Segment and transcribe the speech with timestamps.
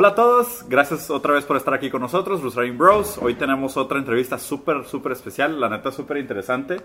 [0.00, 3.18] Hola a todos, gracias otra vez por estar aquí con nosotros, Riding Bros.
[3.20, 6.76] Hoy tenemos otra entrevista súper, súper especial, la neta súper interesante.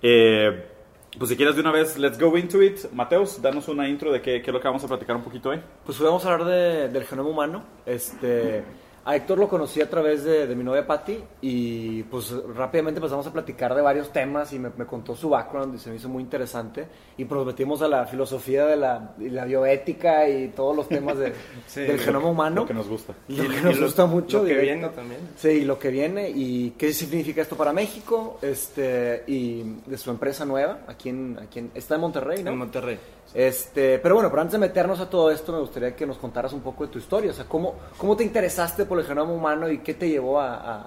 [0.00, 0.70] Eh,
[1.18, 2.90] pues si quieres de una vez, let's go into it.
[2.94, 5.60] Mateus, danos una intro de qué, es lo que vamos a platicar un poquito hoy.
[5.84, 7.62] Pues hoy vamos a hablar de- del genoma humano.
[7.84, 8.64] Este,
[9.04, 13.26] a Héctor lo conocí a través de, de mi novia Patty y pues rápidamente empezamos
[13.26, 16.08] a platicar de varios temas y me, me contó su background y se me hizo
[16.08, 16.86] muy interesante.
[17.16, 20.88] Y pues nos metimos a la filosofía de la, y la bioética y todos los
[20.88, 21.32] temas de-
[21.66, 22.62] Sí, del genoma humano.
[22.62, 23.12] Lo que nos gusta.
[23.28, 24.38] Lo que y nos lo- gusta mucho.
[24.38, 24.72] lo que directo.
[24.74, 25.20] viene también.
[25.36, 30.10] Sí, y lo que viene y qué significa esto para México este, y de su
[30.10, 32.50] empresa nueva, aquí en, aquí en, está en Monterrey, ¿no?
[32.52, 32.98] En Monterrey.
[33.34, 36.52] Este, pero bueno, pero antes de meternos a todo esto, me gustaría que nos contaras
[36.52, 37.30] un poco de tu historia.
[37.30, 40.54] O sea, ¿cómo, cómo te interesaste por el genoma humano y qué te llevó a,
[40.54, 40.86] a-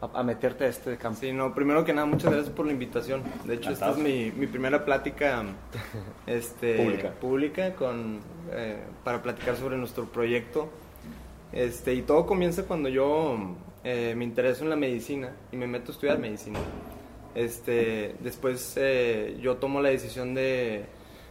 [0.00, 1.20] a- a meterte a este campo?
[1.20, 3.22] Sí, no, primero que nada, muchas gracias por la invitación.
[3.44, 5.44] De hecho, esta es mi, mi primera plática
[6.26, 7.10] este, Pública.
[7.20, 8.18] pública con,
[8.50, 10.68] eh, para platicar sobre nuestro proyecto.
[11.52, 13.38] Este, y todo comienza cuando yo
[13.84, 16.58] eh, me intereso en la medicina y me meto a estudiar medicina.
[17.36, 20.86] Este, después eh, yo tomo la decisión de,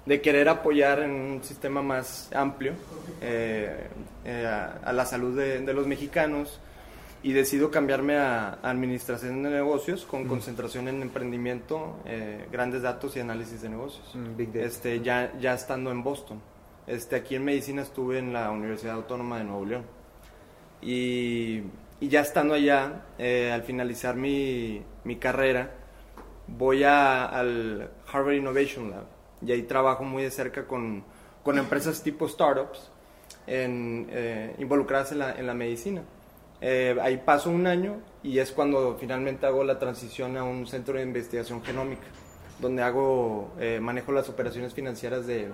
[0.06, 2.74] de querer apoyar en un sistema más amplio
[3.22, 3.88] eh,
[4.26, 6.60] eh, a, a la salud de, de los mexicanos
[7.22, 13.16] y decido cambiarme a, a administración de negocios con concentración en emprendimiento, eh, grandes datos
[13.16, 14.14] y análisis de negocios.
[14.14, 14.56] Mm, Big.
[14.58, 16.42] Este, ya, ya estando en Boston.
[16.86, 19.84] Este, aquí en medicina estuve en la Universidad Autónoma de Nuevo León.
[20.82, 21.62] Y,
[22.02, 25.72] y ya estando allá, eh, al finalizar mi, mi carrera,
[26.48, 29.06] voy a- al Harvard Innovation Lab
[29.46, 31.04] y ahí trabajo muy de cerca con,
[31.44, 32.92] con empresas tipo startups
[33.48, 36.04] en, eh, involucradas en la, en la medicina.
[36.62, 40.96] Eh, ahí paso un año y es cuando finalmente hago la transición a un centro
[40.96, 42.08] de investigación genómica,
[42.60, 45.50] donde hago, eh, manejo las operaciones financieras de,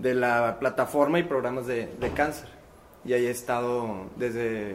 [0.00, 2.48] de la plataforma y programas de, de cáncer.
[3.04, 4.74] Y ahí he estado desde,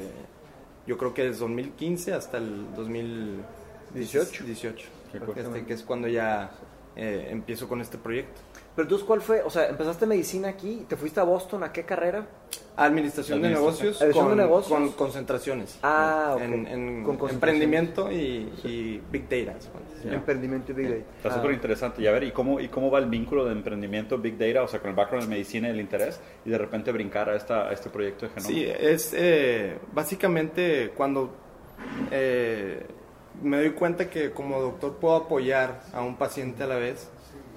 [0.87, 4.45] yo creo que desde 2015 hasta el 2018.
[4.45, 5.37] 18, Qué cool.
[5.37, 6.51] este, que es cuando ya
[6.95, 8.41] eh, empiezo con este proyecto.
[8.75, 9.41] Pero tú, ¿cuál fue?
[9.41, 12.27] O sea, empezaste medicina aquí, te fuiste a Boston, ¿a qué carrera?
[12.77, 14.77] Administración, de negocios, Administración con, de negocios.
[14.79, 15.79] con concentraciones.
[15.81, 16.41] Ah, ok.
[16.41, 19.57] En, en Con emprendimiento y, y Big Data.
[20.03, 21.01] Emprendimiento y Big Data.
[21.17, 21.35] Está Ah.
[21.35, 22.01] súper interesante.
[22.01, 24.67] Y a ver, ¿y cómo, ¿y cómo va el vínculo de emprendimiento, Big Data, o
[24.67, 27.69] sea, con el background de medicina y el interés, y de repente brincar a, esta,
[27.69, 28.47] a este proyecto de genoma?
[28.49, 31.33] Sí, es eh, básicamente cuando
[32.11, 32.85] eh,
[33.41, 37.09] me doy cuenta que como doctor puedo apoyar a un paciente a la vez.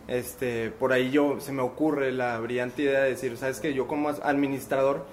[0.09, 3.87] Este, por ahí yo se me ocurre la brillante idea de decir, sabes que yo
[3.87, 5.05] como administrador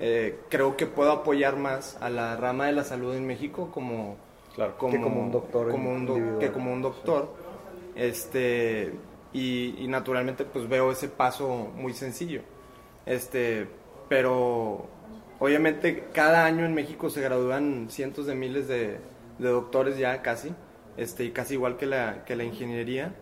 [0.00, 4.16] eh, creo que puedo apoyar más a la rama de la salud en México como
[4.54, 4.76] Claro.
[4.78, 6.38] Que como un doctor como un individual.
[6.38, 7.34] que como un doctor
[7.96, 8.92] este
[9.32, 12.42] y, y naturalmente pues veo ese paso muy sencillo
[13.04, 13.66] este
[14.08, 14.86] pero
[15.40, 18.98] obviamente cada año en México se gradúan cientos de miles de,
[19.40, 20.54] de doctores ya casi
[20.96, 23.12] este y casi igual que la que la ingeniería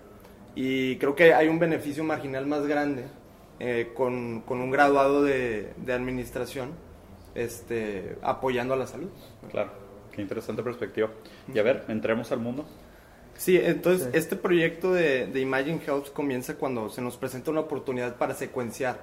[0.54, 3.04] y creo que hay un beneficio marginal más grande
[3.60, 6.70] eh, con, con un graduado de, de administración
[7.34, 9.08] este apoyando a la salud
[9.50, 9.70] Claro,
[10.14, 11.10] qué interesante perspectiva.
[11.52, 12.64] Y a ver, entremos al mundo.
[13.34, 14.18] Sí, entonces Sí.
[14.18, 19.00] este proyecto de, de Imagine Health comienza cuando se nos presenta una oportunidad para secuenciar.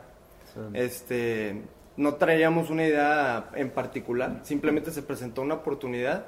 [0.54, 0.60] Sí.
[0.74, 1.62] Este,
[1.98, 6.26] no traíamos una idea en particular, simplemente se presentó una oportunidad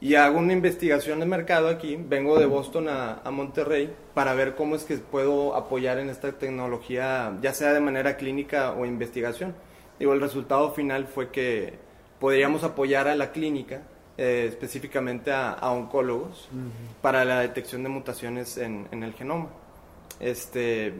[0.00, 1.96] y hago una investigación de mercado aquí.
[1.96, 6.32] Vengo de Boston a, a Monterrey para ver cómo es que puedo apoyar en esta
[6.32, 9.54] tecnología, ya sea de manera clínica o investigación.
[9.98, 11.74] Digo, el resultado final fue que
[12.20, 13.82] podríamos apoyar a la clínica,
[14.18, 16.48] eh, específicamente a, a oncólogos,
[17.00, 19.48] para la detección de mutaciones en, en el genoma.
[20.20, 20.94] Este,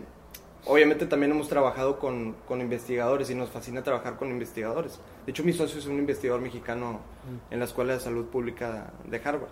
[0.67, 4.99] obviamente también hemos trabajado con, con investigadores y nos fascina trabajar con investigadores.
[5.27, 7.01] De hecho, mi socio es un investigador mexicano
[7.51, 9.51] en la Escuela de Salud Pública de Harvard.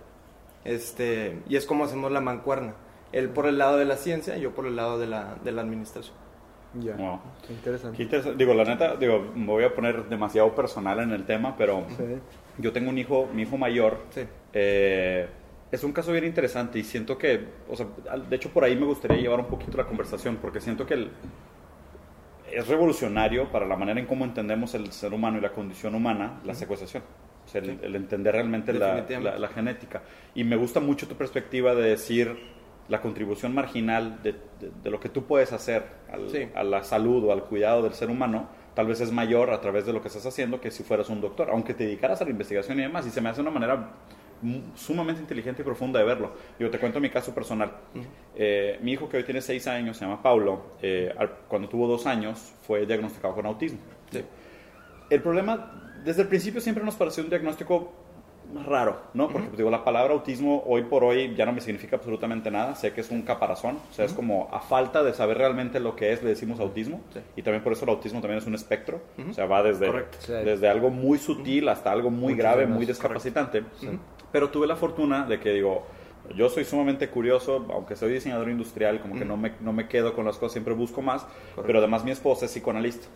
[0.64, 2.74] Este, y es como hacemos la mancuerna.
[3.12, 5.52] Él por el lado de la ciencia y yo por el lado de la, de
[5.52, 6.16] la administración.
[6.80, 6.96] Ya.
[6.96, 7.20] Wow.
[7.46, 7.96] Qué interesante.
[7.96, 8.38] Qué interesante.
[8.38, 12.02] Digo, la neta, digo, me voy a poner demasiado personal en el tema, pero Sí.
[12.58, 14.22] yo tengo un hijo, mi hijo mayor, Sí.
[14.52, 15.28] eh,
[15.70, 17.86] es un caso bien interesante y siento que, o sea,
[18.28, 21.10] de hecho por ahí me gustaría llevar un poquito la conversación, porque siento que el-
[22.56, 26.40] es revolucionario para la manera en cómo entendemos el ser humano y la condición humana,
[26.44, 26.52] la.
[27.44, 30.02] O sea, el, entender realmente la, la- la genética.
[30.34, 32.36] Y me gusta mucho tu perspectiva de decir
[32.88, 36.48] la contribución marginal de, de- de lo que tú puedes hacer al- Sí.
[36.54, 39.84] a la salud o al cuidado del ser humano, tal vez es mayor a través
[39.86, 42.30] de lo que estás haciendo que si fueras un doctor, aunque te dedicaras a la
[42.30, 43.06] investigación y demás.
[43.06, 43.90] Y se me hace una manera
[44.74, 46.32] sumamente inteligente y profunda de verlo.
[46.58, 47.72] Yo te cuento mi caso personal.
[48.34, 51.14] Eh, mi hijo que hoy tiene seis años, se llama Paulo, eh,
[51.48, 53.78] cuando tuvo dos años fue diagnosticado con autismo.
[54.10, 54.22] Sí.
[55.10, 57.92] el problema, desde el principio siempre nos pareció un diagnóstico
[58.66, 59.28] raro, ¿no?
[59.28, 62.74] Porque pues, digo, la palabra autismo hoy por hoy ya no me significa absolutamente nada.
[62.74, 65.96] Sé que es un caparazón, o sea, es como a falta de saber realmente lo
[65.96, 67.00] que es, le decimos autismo.
[67.12, 67.20] Sí.
[67.36, 69.00] Y también por eso el autismo también es un espectro.
[69.28, 69.90] O sea, va desde.
[70.18, 70.32] Sí.
[70.32, 73.64] desde algo muy sutil hasta algo muy grave, muy discapacitante.
[74.34, 75.86] Pero tuve la fortuna de que, digo,
[76.34, 80.12] yo soy sumamente curioso, aunque soy diseñador industrial, como que no me, no me quedo
[80.12, 81.24] con las cosas, siempre busco más.
[81.64, 83.06] Pero además mi esposa es psicoanalista.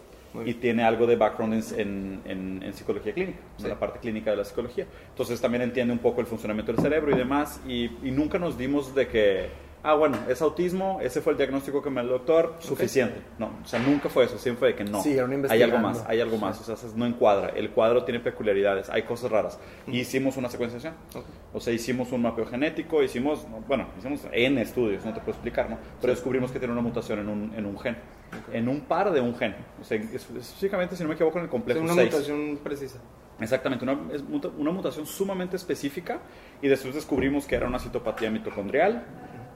[0.44, 3.64] Y tiene algo de background en, en, en- en psicología clínica, Sí.
[3.64, 4.86] en la parte clínica de la psicología.
[5.08, 7.60] Entonces también entiende un poco el funcionamiento del cerebro y demás.
[7.66, 9.48] Y, y nunca nos dimos de que,
[9.82, 13.20] ah, bueno, es autismo, ese fue el diagnóstico que me dio el doctor, suficiente.
[13.38, 15.02] No, o sea, nunca fue eso, siempre fue de que no.
[15.02, 16.60] Siguieron hay algo más, hay algo más.
[16.68, 17.50] O sea, no encuadra.
[17.50, 19.58] El cuadro tiene peculiaridades, hay cosas raras.
[19.86, 20.94] Y hicimos una secuenciación.
[21.52, 25.32] O sea, hicimos un mapeo genético, hicimos, no, bueno, hicimos N estudios, no te puedo
[25.32, 25.78] explicar, ¿no?
[26.00, 27.96] Pero descubrimos que tiene una mutación en un, en un gen.
[28.52, 29.54] En un par de un gen.
[29.80, 32.12] O sea, es- específicamente, si no me equivoco, en el Es complejo una 6.
[32.12, 32.98] mutación precisa.
[33.40, 34.22] Exactamente, una, es
[34.58, 36.18] una mutación sumamente específica
[36.60, 39.04] y después descubrimos que era una citopatía mitocondrial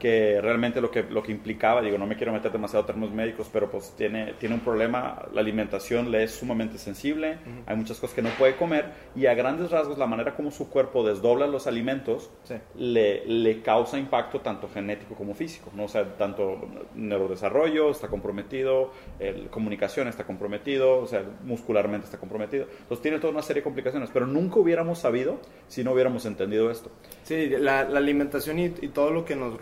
[0.02, 3.14] que realmente lo que, lo que implicaba, digo, no me quiero meter demasiado en términos
[3.14, 8.00] médicos, pero pues tiene, tiene un problema, la alimentación le es sumamente sensible, hay muchas
[8.00, 11.46] cosas que no puede comer y a grandes rasgos la manera como su cuerpo desdobla
[11.46, 12.56] los alimentos Sí.
[12.74, 15.84] le, le causa impacto tanto genético como físico, ¿no?
[15.84, 16.58] O sea, tanto
[16.96, 18.90] neurodesarrollo está comprometido,
[19.20, 22.66] el, comunicación está comprometido, o sea, muscularmente está comprometido.
[22.80, 25.38] Entonces tiene toda una serie de complicaciones, pero nunca hubiéramos sabido
[25.68, 26.90] si no hubiéramos entendido esto.
[27.22, 29.54] Sí, la, la alimentación y, y todo lo que nos...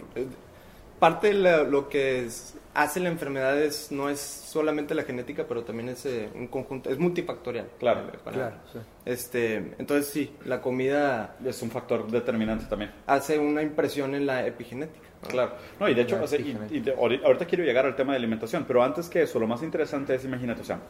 [1.00, 5.44] Parte de la- lo que es- hace la enfermedad es, no es solamente la genética,
[5.49, 7.67] pero también es eh, un conjunto, es multifactorial.
[7.79, 8.79] Claro, Eh, para- Claro, sí.
[9.06, 12.93] Este, entonces sí, la comida Es un factor determinante también.
[13.06, 15.08] hace una impresión en la epigenética.
[15.23, 15.29] ¿no?
[15.29, 15.52] Claro.
[15.79, 18.82] No, y de hecho, y- y de- ahorita quiero llegar al tema de alimentación, pero
[18.82, 20.81] antes que eso, lo más interesante es, imagínate, o sea,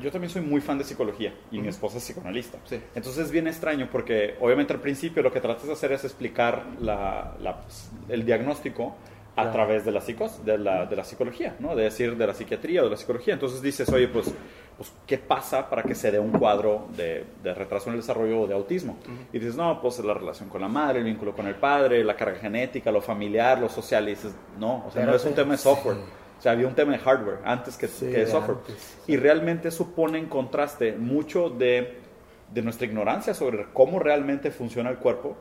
[0.00, 2.58] yo también soy muy fan de psicología y mi esposa es psicoanalista.
[2.64, 2.80] Sí.
[2.94, 6.64] Entonces es bien extraño porque obviamente al principio lo que tratas de hacer es explicar
[6.80, 7.60] la, la-
[8.08, 8.96] el diagnóstico
[9.38, 9.52] a Claro.
[9.52, 11.76] través de la, psicos, de, la, de la psicología, ¿no?
[11.76, 13.34] De decir, de la psiquiatría o de la psicología.
[13.34, 14.32] Entonces dices, oye, pues,
[14.76, 18.40] pues ¿qué pasa para que se dé un cuadro de, de retraso en el desarrollo
[18.40, 18.96] o de autismo?
[19.32, 22.16] Y dices, no, pues la relación con la madre, el vínculo con el padre, la
[22.16, 24.06] carga genética, lo familiar, lo social.
[24.08, 25.96] Y dices, no, o sea, no es un tema de software.
[25.96, 26.02] Sí.
[26.38, 28.58] O sea, había un tema de hardware antes que, Sí, que de software.
[28.58, 28.98] antes.
[29.06, 31.98] Y realmente eso pone en contraste mucho de,
[32.52, 35.36] de nuestra ignorancia sobre cómo realmente funciona el cuerpo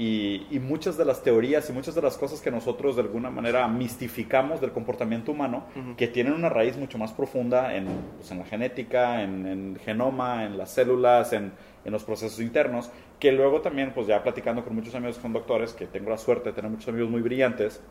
[0.00, 3.28] y, y muchas de las teorías y muchas de las cosas que nosotros de alguna
[3.28, 5.64] manera mistificamos del comportamiento humano,
[5.98, 7.84] que tienen una raíz mucho más profunda en,
[8.16, 11.52] pues, en la genética, en, en el genoma, en las células, en,
[11.84, 15.74] en los procesos internos, que luego también, pues ya platicando con muchos amigos con doctores,
[15.74, 17.82] que tengo la suerte de tener muchos amigos muy brillantes,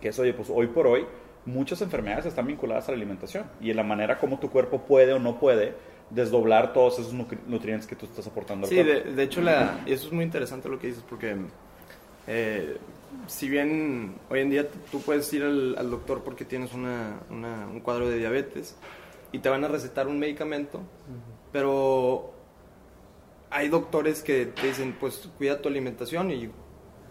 [0.00, 1.04] que es, oye, pues hoy por hoy
[1.46, 5.14] muchas enfermedades están vinculadas a la alimentación y en la manera como tu cuerpo puede
[5.14, 5.74] o no puede
[6.10, 9.80] desdoblar todos esos nutri- nutrientes que tú estás aportando al Sí, de, de hecho, la,
[9.86, 11.36] y eso es muy interesante lo que dices, porque
[12.26, 12.76] eh,
[13.26, 17.66] si bien hoy en día tú puedes ir al, al doctor porque tienes una, una-
[17.66, 18.76] un cuadro de diabetes
[19.32, 20.80] y te van a recetar un medicamento,
[21.52, 22.32] pero
[23.50, 26.50] hay doctores que te dicen, pues cuida tu alimentación y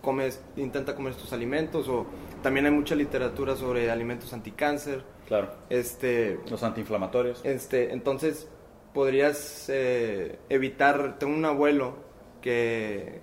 [0.01, 2.05] comes, intenta comer estos alimentos, o
[2.41, 5.51] también hay mucha literatura sobre alimentos anticáncer, Claro.
[5.69, 7.41] este, Los antiinflamatorios.
[7.43, 8.47] este, entonces
[8.93, 11.17] podrías eh, evitar.
[11.19, 11.95] Tengo un abuelo
[12.41, 13.21] que,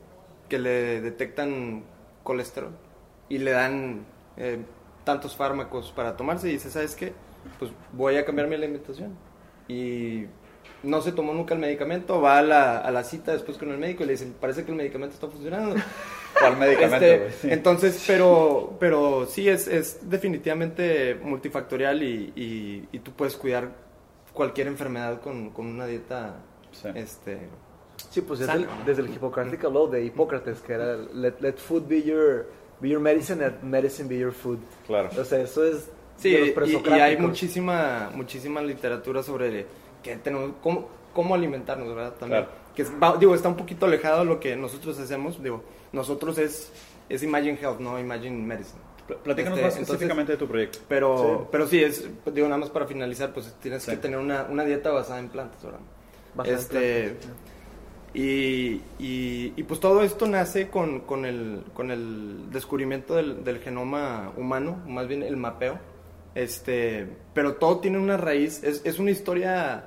[0.48, 1.84] que le detectan
[2.22, 2.72] colesterol
[3.28, 4.06] y le dan
[4.36, 4.58] eh,
[5.04, 7.12] tantos fármacos para tomarse y dice, ¿sabes qué?
[7.58, 9.16] Pues voy a cambiar mi alimentación.
[9.68, 10.26] Y
[10.82, 13.78] no se tomó nunca el medicamento, va a la, a la cita después con el
[13.78, 15.76] médico y le dicen, parece que el medicamento está funcionando.
[16.38, 17.06] ¿Cuál medicamento?
[17.06, 17.32] Este?
[17.32, 17.48] Sí.
[17.50, 23.85] Entonces, pero, pero sí, es, es definitivamente multifactorial y, y, y tú puedes cuidar
[24.36, 26.36] cualquier enfermedad con, con una dieta.
[26.70, 26.88] Sí.
[26.94, 27.48] Este,
[28.10, 28.84] Sí, pues desde Sano, el, ¿no?
[28.84, 32.46] desde el Hippocratic Law de Hipócrates, que era let, let food be your,
[32.78, 34.58] be your medicine and medicine be your food.
[34.86, 35.08] Claro.
[35.18, 39.66] O sea, eso es sí, de los y, y hay muchísima, muchísima literatura sobre
[40.02, 42.12] que tenemos, cómo, cómo alimentarnos, ¿verdad?
[42.20, 42.44] También.
[42.44, 42.56] Claro.
[42.74, 45.42] Que es- va- digo, está un poquito alejado de lo que nosotros hacemos.
[45.42, 45.62] Digo,
[45.92, 46.70] nosotros es,
[47.08, 48.80] es Imagine Health, no Imagine Medicine.
[49.06, 50.78] Pl- Platícanos Este, más entonces- específicamente de tu proyecto.
[50.88, 51.48] Pero Sí.
[51.52, 53.90] pero sí, es, digo, nada más para finalizar, pues tienes Sí.
[53.92, 55.80] que tener una, una dieta basada en plantas, ¿verdad?
[56.34, 57.30] Basada en este, plantas,
[58.14, 63.58] Y, y, y, pues todo esto nace con, con, el, con el descubrimiento del, del
[63.58, 65.78] genoma humano, más bien el mapeo.
[66.34, 69.84] Este, pero todo tiene una raíz, es, es una historia,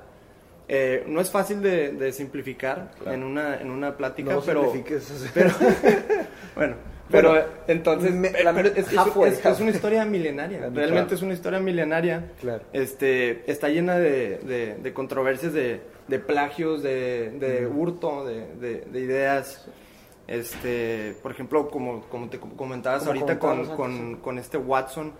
[0.68, 3.12] eh, no es fácil de, de simplificar Claro.
[3.16, 5.30] en, una, en una plática, No pero, simplifiques, o sea.
[5.34, 5.50] pero
[6.54, 6.74] bueno,
[7.10, 9.62] Pero Bueno, entonces, me- pero- la- pero es, es- halfway, es- es halfway.
[9.68, 10.58] una historia milenaria.
[10.58, 10.74] Claro.
[10.74, 12.30] Realmente es una historia milenaria.
[12.40, 12.62] Claro.
[12.72, 18.80] Este, está llena de, de- de controversias, de, de plagios, de, de hurto, de, de-
[18.82, 19.66] de ideas.
[20.28, 25.12] Este, por ejemplo, como, como te com- comentabas Como ahorita con, con, con este Watson,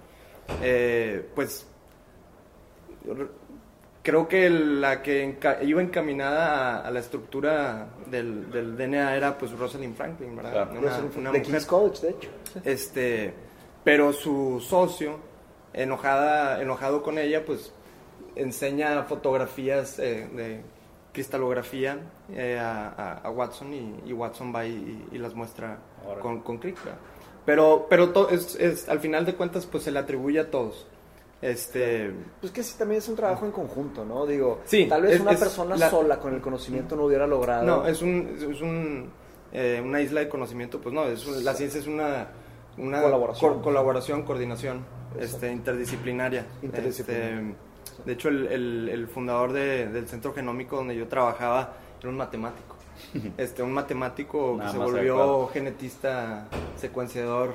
[0.62, 1.66] eh, pues
[4.02, 9.38] creo que la que enca- iba encaminada a, a la estructura del, del DNA era
[9.38, 10.52] pues Rosalind Franklin, ¿verdad?
[10.52, 10.70] Claro.
[10.72, 11.42] Una- una de mujer.
[11.42, 12.30] King's College, de hecho.
[12.64, 13.34] Este,
[13.84, 15.18] pero su socio,
[15.72, 17.72] enojada, enojado con ella, pues
[18.36, 20.62] enseña fotografías eh, de
[21.12, 21.98] cristalografía
[22.32, 26.20] eh, a, a- a Watson y, y Watson va y, y las muestra Órale.
[26.22, 26.78] con, con Crick.
[27.44, 30.86] Pero, pero to- es, es- al final de cuentas, pues se le atribuye a todos.
[31.42, 34.26] Este, Pues que sí, también es un trabajo en conjunto, ¿no?
[34.26, 37.26] Digo, Sí, tal vez es- una es persona la- sola con el conocimiento no hubiera
[37.26, 37.64] logrado.
[37.64, 39.10] No, es un, es un,
[39.52, 42.28] eh, una isla de conocimiento, pues no, es un- la ciencia es una,
[42.76, 43.54] una Colaboración.
[43.54, 44.84] co- colaboración, coordinación
[45.18, 46.46] este, interdisciplinaria.
[46.62, 47.40] Interdisciplinaria.
[47.40, 47.54] Este,
[48.04, 52.16] de hecho, el, el- el fundador de- del centro genómico donde yo trabajaba era un
[52.16, 52.76] matemático.
[53.38, 55.48] Este, un matemático Nada que se volvió adecuado.
[55.48, 57.54] genetista, secuenciador.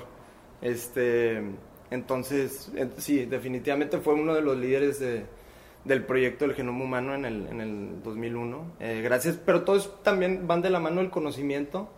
[0.62, 1.42] Este,
[1.92, 5.25] entonces, sí, definitivamente fue uno de los líderes de,
[5.84, 8.74] del proyecto del genoma humano en el, en el 2001.
[8.80, 11.89] Eh, gracias, pero todos también van de la mano el conocimiento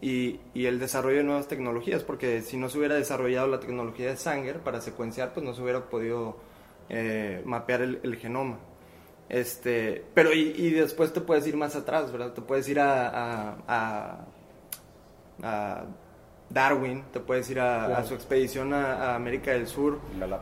[0.00, 4.08] y, y el desarrollo de nuevas tecnologías, porque si no se hubiera desarrollado la tecnología
[4.08, 6.36] de Sanger para secuenciar, pues no se hubiera podido
[6.88, 8.58] eh, mapear el, genoma.
[9.28, 12.32] Este, pero y, y después te puedes ir más atrás, ¿verdad?
[12.32, 14.26] Te puedes ir a
[16.50, 19.98] Darwin, te puedes ir a, su expedición a, a América del Sur,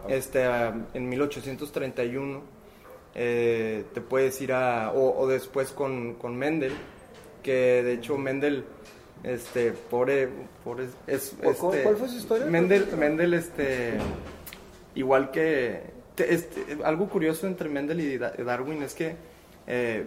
[0.08, 2.42] este, a- en 1831.
[3.16, 4.90] eh, te puedes ir a.
[4.92, 6.72] O, o después con, con Mendel,
[7.42, 8.64] que de hecho Mendel.
[9.22, 10.28] Este, pobre,
[10.62, 12.44] pobre es, ¿Cuál- cuál- este, cuál fue su historia?
[12.46, 13.94] Mendel, Mendel, este,
[14.94, 15.80] igual que,
[16.14, 19.16] te- este, algo curioso entre Mendel y Da- Darwin es que
[19.66, 20.04] eh,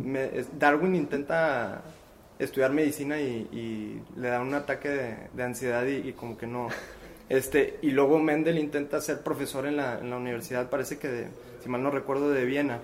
[0.00, 1.82] me- Darwin intenta
[2.38, 6.46] estudiar medicina y, y le da un ataque de, de ansiedad y, y como que
[6.46, 6.68] no,
[7.28, 11.28] este, y luego Mendel intenta ser profesor en la, en la universidad, parece que, de-
[11.62, 12.78] si mal no recuerdo, de Viena,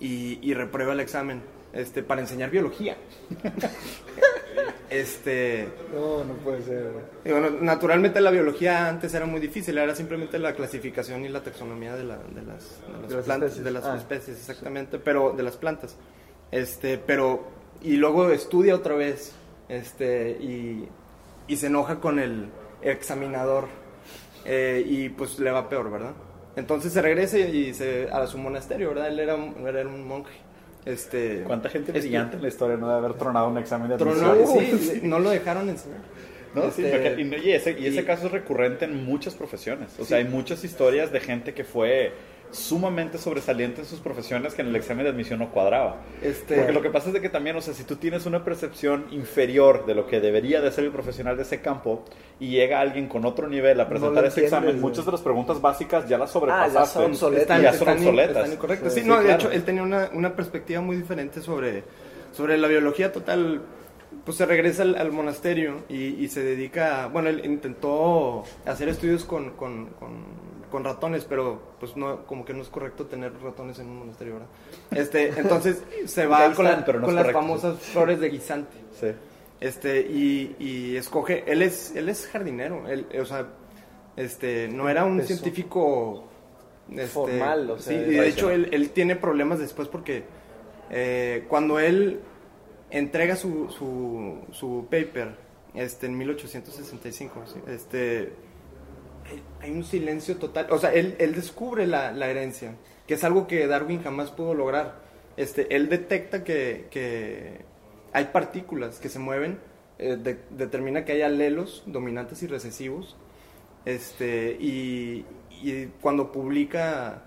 [0.00, 2.96] y, y reprueba el examen, este, para enseñar biología.
[4.90, 6.90] este, No, no puede ser.
[7.24, 11.42] y bueno, naturalmente la biología antes era muy difícil, era simplemente la clasificación y la
[11.42, 13.64] taxonomía de, la- de las, de las De las plantas, especies.
[13.64, 13.96] de las Ah.
[13.96, 15.96] especies, exactamente, pero de las plantas.
[16.50, 19.32] Este, pero y luego estudia otra vez,
[19.68, 20.88] este, y,
[21.46, 22.46] y se enoja con el
[22.82, 23.66] examinador
[24.44, 26.12] eh, y pues le va peor, ¿verdad?
[26.56, 29.08] Entonces se regresa y se a su monasterio, ¿verdad?
[29.08, 30.34] Él era un, era un monje.
[30.84, 34.34] Este, ¿Cuánta gente brillante en la historia no de haber tronado un examen de tronó-
[34.46, 35.98] sí, no lo dejaron enseñar.
[36.54, 39.98] No, sí, Este, porque- y, ese, y ese y- caso es recurrente en muchas profesiones.
[40.00, 42.12] O sea, hay muchas historias de gente que fue
[42.50, 45.96] sumamente sobresaliente en sus profesiones que en el examen de admisión no cuadraba.
[46.22, 48.44] Este- Porque lo que pasa es de que también, o sea, si tú tienes una
[48.44, 52.04] percepción inferior de lo que debería de ser el profesional de ese campo
[52.40, 54.80] y llega alguien con otro nivel a presentar ese examen, güey.
[54.80, 56.78] muchas de las preguntas básicas ya las Ah, sobrepasaste.
[56.78, 57.62] ya son obsoletas.
[57.62, 58.52] ya son obsoletas.
[58.52, 58.92] incorrectas.
[58.94, 59.40] Sí, Sí, sí, no, de claro.
[59.40, 61.84] hecho, él tenía una, una perspectiva muy diferente sobre,
[62.32, 63.60] sobre la biología total.
[64.24, 69.24] Pues se regresa al, al monasterio y, y se dedica, bueno, él intentó hacer estudios
[69.26, 73.78] con, con, con- con ratones, pero pues no, como que no es correcto tener ratones
[73.78, 74.48] en un monasterio, ¿verdad?
[74.90, 78.28] Este, entonces se va con, están, la- pero no con es las famosas flores de
[78.28, 78.76] guisante.
[78.98, 79.08] Sí.
[79.60, 83.46] Este, y, y escoge, él es, él es jardinero, él, o sea,
[84.16, 86.24] este, no era un científico
[86.90, 90.24] este, Formal, o sea, sí, y de hecho él, él tiene problemas después porque
[90.90, 92.20] eh, cuando él
[92.90, 95.34] entrega su, su, su paper
[95.74, 98.32] este, en 1865, sí, este,
[99.60, 100.66] hay un silencio total.
[100.70, 102.74] O sea, él, él descubre la, la herencia,
[103.06, 104.96] que es algo que Darwin jamás pudo lograr.
[105.36, 107.60] Este, él detecta que, que
[108.12, 109.58] hay partículas que se mueven,
[109.98, 113.16] eh, de- determina que hay alelos dominantes y recesivos,
[113.84, 115.24] este, y,
[115.62, 117.22] y cuando publica,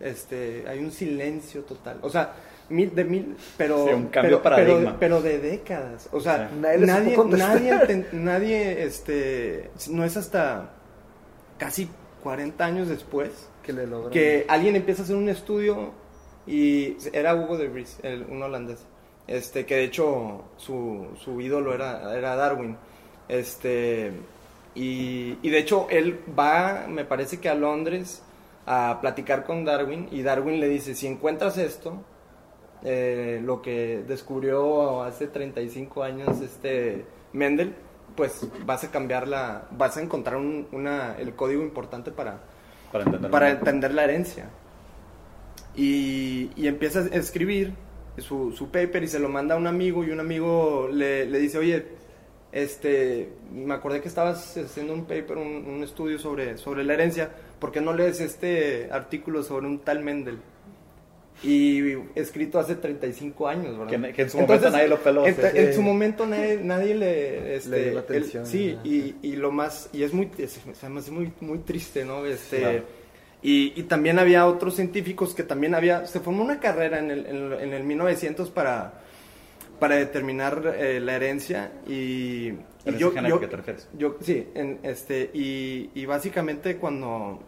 [0.00, 1.98] este, hay un silencio total.
[2.02, 2.32] O sea,
[2.68, 4.96] mil, de mil, pero, Sí, un cambio pero, paradigma.
[4.98, 6.08] pero de décadas.
[6.12, 6.56] O sea, Sí.
[6.60, 10.70] Nadie nadie, nadie, nadie, este, no es hasta
[11.60, 11.88] casi
[12.22, 15.92] 40 años después Que le que alguien empieza a hacer un estudio
[16.46, 18.80] y era Hugo de Vries, el, un holandés,
[19.28, 22.76] este, que de hecho su, su ídolo era, era Darwin.
[23.28, 24.10] Este,
[24.74, 28.22] y, y de hecho él va, me parece que a Londres,
[28.66, 32.02] a platicar con Darwin y Darwin le dice, si encuentras esto,
[32.82, 37.74] eh, lo que descubrió hace 35 años este Mendel,
[38.20, 42.38] pues vas a cambiar la, vas a encontrar un- una, el código importante para,
[42.92, 43.30] Para entender.
[43.30, 44.50] para entender la herencia.
[45.74, 47.72] Y, y empieza a escribir
[48.18, 51.38] su, su paper y se lo manda a un amigo y un amigo le, le
[51.38, 51.86] dice, oye,
[52.52, 57.30] este, me acordé que estabas haciendo un paper, un, un estudio sobre, sobre la herencia,
[57.58, 60.38] ¿por qué no lees este artículo sobre un tal Mendel?
[61.42, 64.08] Y escrito hace 35 años, ¿verdad?
[64.08, 65.40] Que- que en su momento nadie lo peló, En, sí.
[65.54, 67.56] en su momento nadie, nadie le...
[67.56, 69.88] Este, Le dio la él- atención, sí, y, y lo más...
[69.94, 70.30] Y es muy...
[70.36, 72.26] es- hace muy, muy triste, ¿no?
[72.26, 72.58] Este...
[72.60, 72.82] Claro.
[73.42, 77.24] Y, y también había otros científicos que también había, se formó una carrera en el,
[77.24, 79.00] en, en el 1900 para,
[79.78, 81.92] para determinar eh, la herencia y,
[82.50, 83.88] y Herencia genética, ¿te refieres?
[83.96, 87.40] yo sí, en, este, y, y básicamente cuando,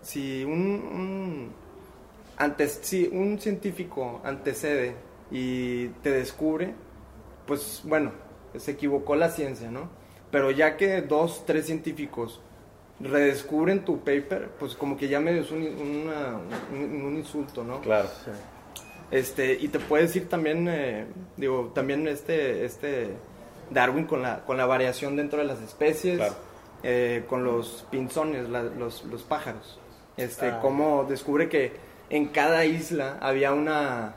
[0.00, 1.52] si un, un,
[2.36, 4.94] antes, si un científico antecede
[5.30, 6.74] y te descubre,
[7.46, 8.12] pues bueno,
[8.56, 9.88] se equivocó la ciencia, ¿no?
[10.30, 12.40] Pero ya que dos, tres científicos
[13.00, 16.38] redescubren tu paper, pues como que ya medio es un, una-
[16.72, 17.80] un, un insulto, ¿no?
[17.80, 18.08] Claro.
[19.10, 23.10] Este, y te puedes ir también, eh, digo, también este, este
[23.70, 26.34] Darwin con la, con la variación dentro de las especies, Claro.
[26.82, 29.78] eh, con los pinzones, la- los, los pájaros.
[30.16, 30.58] Este, Ah.
[30.62, 31.72] cómo descubre que
[32.16, 34.14] en cada isla había una,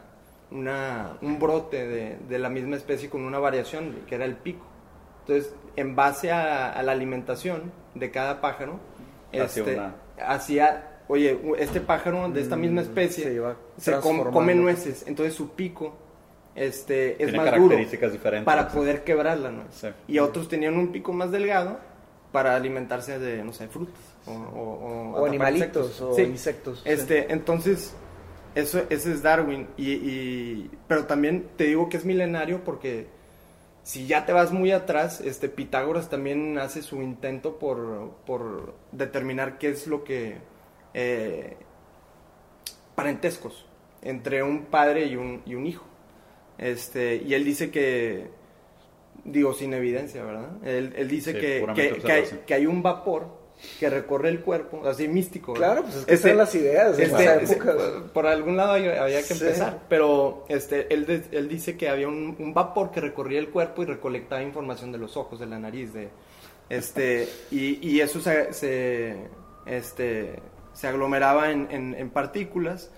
[0.52, 4.66] una, un brote de, de la misma especie con una variación, que era el pico.
[5.22, 8.80] Entonces, en base a, a la alimentación de cada pájaro,
[9.32, 13.92] Hacía este, una- hacía, oye, este pájaro de esta misma Mm, especie se iba se
[13.92, 14.32] com- transformando.
[14.32, 15.96] come nueces, entonces su pico
[16.56, 18.44] este, es Tiene más duro diferentes.
[18.46, 19.68] para poder quebrar la nuez.
[19.72, 19.88] Sí.
[20.08, 21.80] Y otros tenían un pico más delgado
[22.32, 26.02] para alimentarse de, no sé, frutas o, o- o O atrapar animalitos insectos.
[26.02, 26.22] o Sí.
[26.24, 26.80] insectos.
[26.84, 26.90] sí.
[26.90, 27.94] Este, entonces,
[28.56, 29.68] eso, ese es Darwin.
[29.78, 33.08] Y, y- pero también te digo que es milenario porque
[33.84, 39.58] si ya te vas muy atrás, este, Pitágoras también hace su intento por, por determinar
[39.58, 40.38] qué es lo que...
[40.94, 41.56] eh,
[42.96, 43.66] parentescos
[44.02, 45.86] entre un padre y un, y un hijo.
[46.58, 48.30] Este, y él dice que,
[49.26, 50.50] digo, sin evidencia, ¿verdad?
[50.64, 52.40] Él, él dice Sí, que, que, que hay, observación.
[52.46, 53.48] que hay un vapor
[53.80, 55.54] que recorre el cuerpo, así místico.
[55.54, 55.68] ¿verdad?
[55.74, 57.74] Claro, pues es que Este- son las ideas de este, esa este, época.
[57.74, 59.44] por, por algún lado había, había que Sí.
[59.44, 63.50] empezar, pero este, él, de- él dice que había un, un vapor que recorría el
[63.50, 66.10] cuerpo y recolectaba información de los ojos, de la nariz, de,
[66.70, 69.16] este, y, y eso se, se,
[69.66, 70.36] este,
[70.74, 72.92] se aglomeraba en, en- en partículas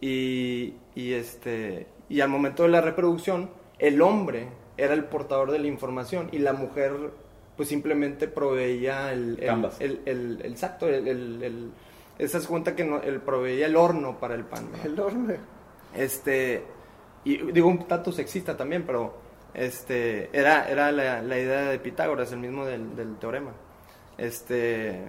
[0.00, 5.58] y, y, este, y al momento de la reproducción el hombre era el portador de
[5.58, 6.92] la información y la mujer
[7.56, 9.76] pues simplemente proveía el, el, Canvas.
[9.80, 11.70] el, el- el exacto, el, el, el-
[12.18, 14.68] esa es cuenta que no, él proveía el horno para el pan.
[14.72, 14.82] ¿no?
[14.84, 15.34] El horno.
[15.94, 16.64] Este,
[17.24, 19.14] y digo un tanto sexista también, pero
[19.52, 23.52] este, era, era la, la idea de Pitágoras, el mismo del, del teorema.
[24.18, 25.00] Este,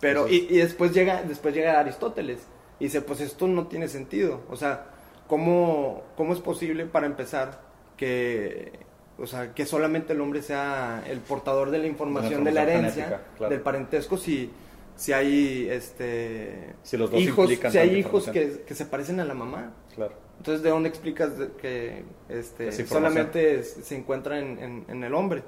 [0.00, 2.40] pero, y, y después llega, después llega Aristóteles
[2.78, 4.42] y dice, pues esto no tiene sentido.
[4.50, 4.86] O sea,
[5.26, 7.60] ¿cómo, cómo es posible para empezar
[7.98, 8.72] que,
[9.18, 13.04] o sea, que solamente el hombre sea el portador de la información de la, herencia,
[13.04, 13.50] genética, claro.
[13.52, 14.50] del parentesco, si,
[14.96, 19.26] si hay este Si los dos hijos, si hay hijos que, que se parecen a
[19.26, 19.74] la mamá.
[19.94, 20.14] Claro.
[20.38, 25.42] Entonces, ¿de dónde explicas que este, solamente se encuentra en, en- en el hombre?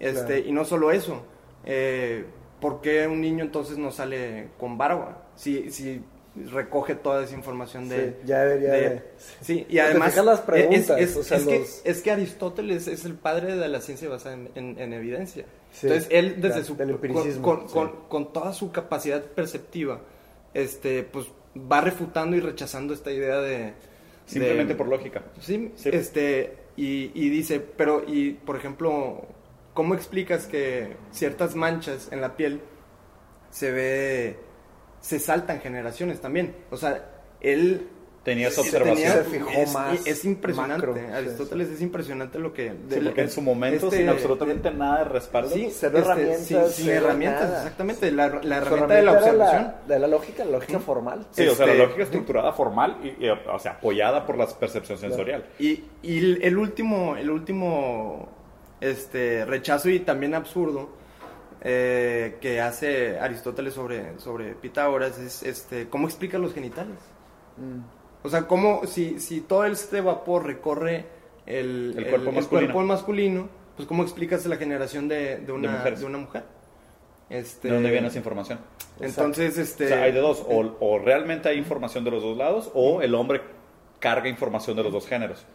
[0.00, 0.48] Este, Claro.
[0.48, 1.22] Y no solo eso,
[1.64, 2.24] eh,
[2.60, 5.22] ¿por qué un niño entonces no sale con barba?
[5.36, 6.02] Si, si
[6.50, 8.06] recoge toda esa información de...
[8.10, 9.02] Sí, ya debería de- de-
[9.42, 10.16] Sí, y además...
[10.16, 13.56] las es- preguntas, es, o sea, es que, los- es que Aristóteles es el padre
[13.56, 15.44] de la ciencia basada en, en- en evidencia.
[15.72, 16.74] Sí, Entonces, él desde su...
[16.76, 17.74] del con, empiricismo, con- sí.
[17.74, 20.00] con- con toda su capacidad perceptiva,
[20.54, 21.26] este, pues
[21.70, 23.74] va refutando y rechazando esta idea de...
[24.24, 25.22] Simplemente de- por lógica.
[25.40, 25.90] Sí, Sí.
[25.92, 29.26] este, y, y dice, pero, y por ejemplo,
[29.74, 32.60] ¿cómo explicas que ciertas manchas en la piel
[33.50, 34.36] se ve,
[35.02, 36.54] se saltan generaciones también?
[36.70, 37.04] O sea,
[37.42, 37.88] él...
[38.24, 39.12] Tenía esa observación.
[39.14, 42.68] Se fijó es, más es impresionante, macro, sí, Aristóteles es impresionante lo que...
[42.88, 46.46] Sí, porque en su momento, este- sin absolutamente nada de respaldo, Sí, Cero este, herramientas,
[46.46, 47.56] sin- sin cero herramientas, nada.
[47.62, 49.72] exactamente, la, herramienta de la observación.
[49.88, 51.26] de la lógica, la lógica formal.
[51.32, 54.46] Sí, o sea, la Este- lógica estructurada formal y, y, o sea, apoyada por la
[54.46, 55.44] percepción sensorial.
[55.58, 58.28] Y, y el, el último, el último
[58.80, 60.90] este, rechazo y también absurdo
[61.64, 66.98] eh, que hace Aristóteles sobre, sobre Pitágoras es este, cómo explica los genitales.
[67.56, 68.26] Mm.
[68.26, 71.06] O sea, cómo si, si todo este vapor recorre
[71.46, 72.72] el, El cuerpo masculino.
[72.72, 76.00] cuerpo masculino, pues cómo explicas la generación de, de una, mujeres.
[76.00, 76.44] de una mujer.
[77.30, 78.58] Este, ¿De dónde viene esa información?
[79.00, 79.86] Entonces, este...
[79.86, 80.44] O sea, hay de dos.
[80.46, 83.40] O, o realmente hay información de los dos lados, o el hombre
[84.00, 85.46] carga información de los dos géneros.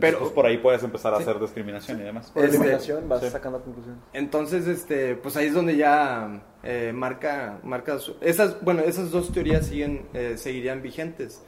[0.00, 1.22] Pero- pues por ahí puedes empezar a Sí.
[1.24, 2.30] hacer discriminación y demás.
[2.30, 2.58] Por Este,
[3.06, 3.30] vas sí.
[3.30, 4.00] sacando conclusiones.
[4.12, 9.32] Entonces, este, pues ahí es donde ya eh, marca, marca su- esas, bueno, esas dos
[9.32, 11.42] teorías siguen, eh, seguirían vigentes.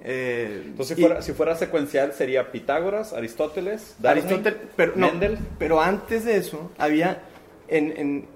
[0.00, 5.08] Eh, Entonces, si y- fuera, si fuera secuencial, sería Pitágoras, Aristóteles, Darwin, Aristóteles, pero, no,
[5.10, 5.38] Mendel.
[5.58, 7.22] pero antes de eso había,
[7.68, 8.26] en, en-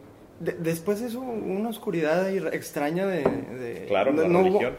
[0.40, 3.22] de- después de eso, una oscuridad ahí extraña de...
[3.24, 4.74] de- Claro, no, la no hubo- religión.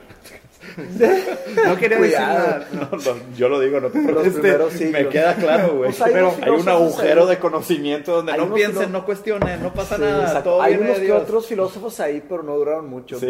[1.66, 2.38] No quería decir Cuidado.
[2.38, 2.68] nada.
[2.74, 4.34] No, no, yo lo digo, no te Los preocupes.
[4.34, 5.08] primeros Me siglos.
[5.12, 5.92] queda claro, güey.
[5.92, 7.30] Hay pero unos hay un agujero ahí.
[7.30, 11.00] de conocimiento donde Hay no piensen, no cuestionen, no pasa Sí, nada, todo Hay unos
[11.00, 13.20] que otros filósofos ahí, pero no duraron mucho.
[13.20, 13.28] Sí,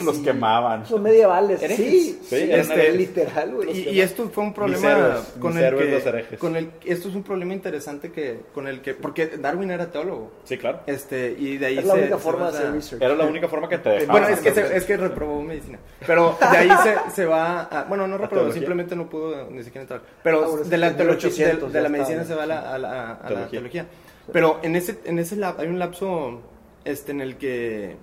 [0.00, 0.86] los y- quemaban.
[0.86, 1.60] Son medievales.
[1.60, 3.88] Sí, Sí, sí, eran este, literal, güey.
[3.90, 7.52] Y, esto fue un problema héroes, con el que, con el esto es un problema
[7.54, 10.80] interesante que con el que porque Darwin era teólogo Sí, claro.
[10.86, 13.02] este y de ahí Es la se- única se forma de hacer research.
[13.02, 14.68] Era la única forma que te bueno es que hacer.
[14.68, 18.42] se- es que reprobó medicina pero de ahí se, se va a, bueno no reprobó
[18.42, 18.54] teología?
[18.60, 21.82] simplemente no pudo ni siquiera entrar pero Ah, de la en teología 1800 de, de
[21.82, 23.50] la medicina se va a la, a la- a la Teología.
[23.50, 23.86] teología
[24.32, 26.40] pero en ese en ese lap- hay un lapso
[26.84, 27.96] este en el que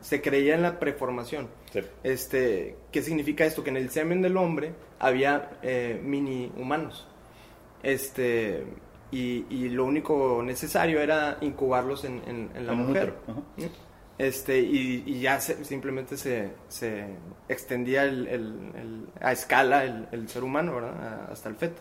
[0.00, 1.80] se creía en la preformación Sí.
[2.02, 3.62] este, ¿Qué significa esto?
[3.62, 7.06] Que en el semen del hombre había eh, mini humanos.
[7.82, 8.64] Este,
[9.10, 13.12] y, y lo único necesario era incubarlos en, en- en la En un mujer.
[13.12, 13.68] útero, ajá.
[14.18, 17.04] Este, y, y ya se- simplemente se, se
[17.48, 21.28] extendía el- el- el- a escala el, el ser humano, ¿verdad?
[21.30, 21.80] Hasta el feto.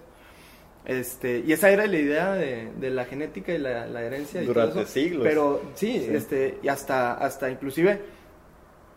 [0.86, 4.42] Este, y esa era la idea de, de la genética y la, la herencia.
[4.42, 4.92] Y todo Durante eso.
[4.92, 5.24] siglos.
[5.24, 6.08] Pero sí, Sí.
[6.16, 8.00] Este, y hasta, hasta inclusive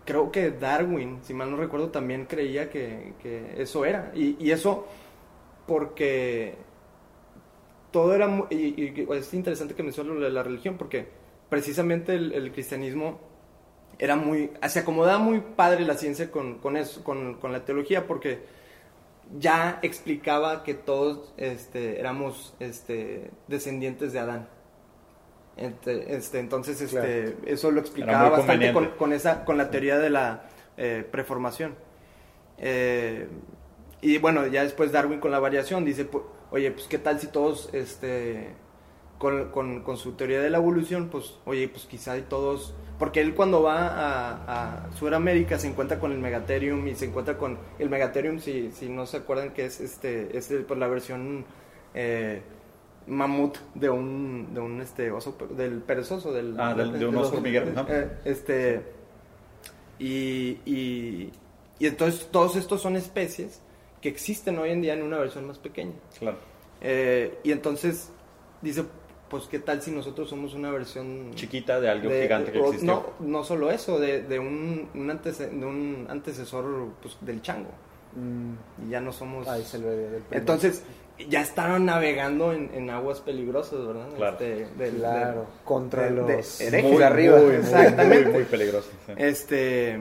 [0.05, 4.12] creo que Darwin, si mal no recuerdo, también creía que, que eso era.
[4.14, 4.87] Y, y eso
[5.66, 6.55] porque
[7.90, 8.46] todo era...
[8.50, 11.07] Y, y es interesante que menciones lo de la religión, porque
[11.48, 13.20] precisamente el, el cristianismo
[14.01, 14.51] era muy...
[14.67, 18.41] Se acomodaba muy padre la ciencia con, con eso, con, con la teología, porque
[19.39, 24.49] ya explicaba que todos este, éramos este, descendientes de Adán.
[25.59, 27.37] Este, entonces, este, Claro.
[27.45, 30.45] eso lo explicaba bastante con, esa, con la teoría de la
[30.79, 31.75] eh, preformación.
[32.57, 33.29] Eh,
[34.01, 36.09] y bueno, ya después Darwin con la variación dice,
[36.51, 38.55] oye, pues qué tal si todos, este,
[39.20, 43.20] con, con- con su teoría de la evolución, pues, oye, pues quizá y todos, porque
[43.20, 47.59] él cuando va a, a Sudamérica se encuentra con el Megatherium y se encuentra con
[47.78, 51.44] el Megatherium, si, si no se acuerdan que es, este, es el- pues, la versión
[51.92, 52.40] eh,
[53.09, 57.37] mamut de un, de un este, oso, del perezoso, del, Ah, del- de un oso
[57.37, 57.85] hormiguero, ¿no?
[57.90, 58.83] eh, este,
[59.98, 61.30] y, y,
[61.78, 63.61] y entonces todos estos son especies
[64.00, 65.92] que existen hoy en día en una versión más pequeña.
[66.18, 66.38] Claro.
[66.80, 68.11] Eh, y entonces
[68.62, 68.85] dice,
[69.31, 72.87] pues qué tal si nosotros somos una versión Chiquita de algo de- gigante que existió.
[73.21, 77.71] No, no solo eso, de, de un, un, antece- de un antecesor pues, del chango.
[78.16, 79.47] Mm, Y ya no somos...
[79.49, 80.23] ahí se ve del.
[80.33, 80.83] Entonces,
[81.29, 84.09] ya estaban navegando en, en aguas peligrosas, ¿verdad?
[84.16, 84.33] Claro.
[84.40, 84.66] Este,
[84.97, 86.90] Claro, del- contra de- los de herejes.
[86.90, 87.37] muy de arriba.
[87.37, 88.25] Muy, muy, Exactamente.
[88.25, 88.90] muy, muy peligroso.
[89.07, 89.12] sí.
[89.16, 89.99] Este,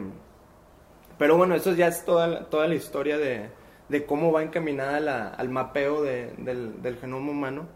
[1.17, 3.49] pero bueno, eso ya es toda, la- toda la historia de,
[3.89, 7.67] de cómo va encaminada la- al mapeo de- del, del genoma humano.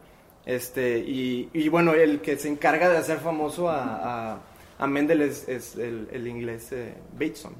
[0.45, 4.39] Este, y, y bueno, el que se encarga de hacer famoso a, a,
[4.77, 7.53] a Mendel es, es el, el inglés eh, Bateson.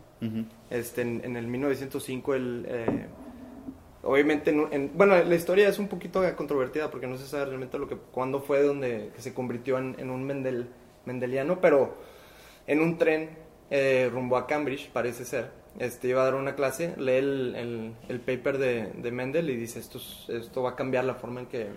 [0.70, 3.06] Este, en, en el 1905, él, eh,
[4.04, 7.46] obviamente, en un- en- bueno, la historia es un poquito controvertida porque no se sabe
[7.46, 10.68] realmente lo que, cuándo fue donde que se convirtió en, un Mendel,
[11.06, 11.96] mendeliano, pero
[12.68, 13.30] en un tren
[13.70, 17.94] eh, rumbo a Cambridge, parece ser, este, iba a dar una clase, lee el, el,
[18.10, 21.40] el paper de, de Mendel y dice, esto, es- esto va a cambiar la forma
[21.42, 21.68] en que...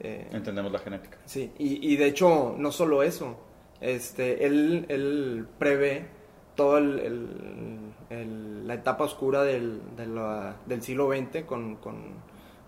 [0.00, 1.18] eh, Entendemos la genética.
[1.26, 3.36] Sí, y, y de hecho, no solo eso,
[3.80, 6.06] este, él, él prevé
[6.54, 7.78] toda el, el-
[8.10, 11.96] el- la etapa oscura del, de la- del siglo XX con, con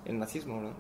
[0.05, 0.71] el nazismo, ¿no?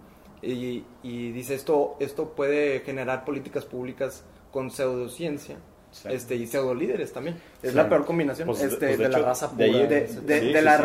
[0.42, 5.56] Y, y dice, esto, esto puede generar políticas públicas con pseudociencia.
[5.92, 6.08] Sí.
[6.10, 7.36] Este, y pseudo líderes también.
[7.62, 7.76] Es Sí.
[7.76, 8.46] la peor combinación.
[8.48, 10.64] Pues, de- este, pues, de la hecho, raza pura, de, Sí, de- sí, de sí,
[10.64, 10.76] la,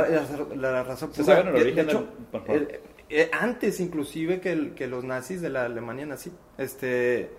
[3.10, 7.30] eh, antes inclusive que, el- que los nazis de la Alemania nazi, este,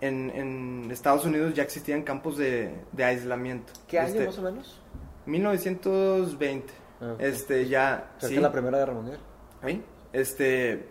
[0.00, 3.72] en, en Estados Unidos ya existían campos de, de aislamiento.
[3.88, 4.80] ¿Qué año Este, más o menos?
[5.26, 6.72] 1920.
[7.00, 7.20] Ah, ok.
[7.20, 8.34] Este, ya, Cerca sí.
[8.36, 9.18] de la Primera Guerra Mundial.
[9.62, 10.84] Ahí, Este,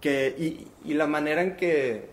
[0.00, 2.10] que, y, y la manera en que,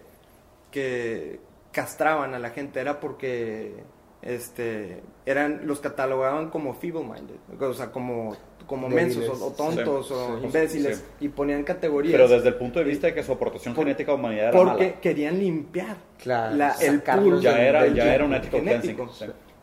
[0.71, 1.39] que
[1.71, 3.83] castraban a la gente era porque,
[4.21, 8.35] este, eran, los catalogaban como feeble-minded, o sea, como,
[8.67, 9.17] como Débiles.
[9.17, 10.45] mensos o, o tontos Sí, o sí.
[10.45, 11.25] imbéciles, Sí.
[11.25, 12.13] y ponían categorías.
[12.13, 14.43] Pero desde el punto de vista de que su aportación Por- genética a la humanidad
[14.49, 15.01] era porque mala.
[15.01, 19.09] querían limpiar Claro, la- el pool Ya del- era, del ya era un ethical genético.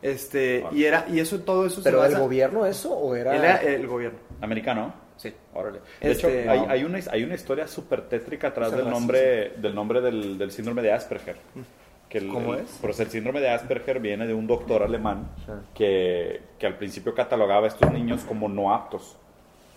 [0.01, 3.35] Este, y era y eso todo eso ¿Pero basa gobierno eso o era...?
[3.35, 4.19] era el gobierno.
[4.41, 4.93] Americano.
[5.17, 5.33] Sí.
[5.53, 5.79] Órale.
[5.99, 9.99] De Este, hecho, hay, una, hay una historia súper tétrica atrás del nombre, del, nombre
[9.99, 11.35] del, del síndrome de Asperger.
[12.09, 12.79] Que el- ¿Cómo el- es?
[12.81, 15.51] Pues el síndrome de Asperger viene de un doctor alemán Sí.
[15.75, 19.15] que, que al principio catalogaba a estos niños como no aptos.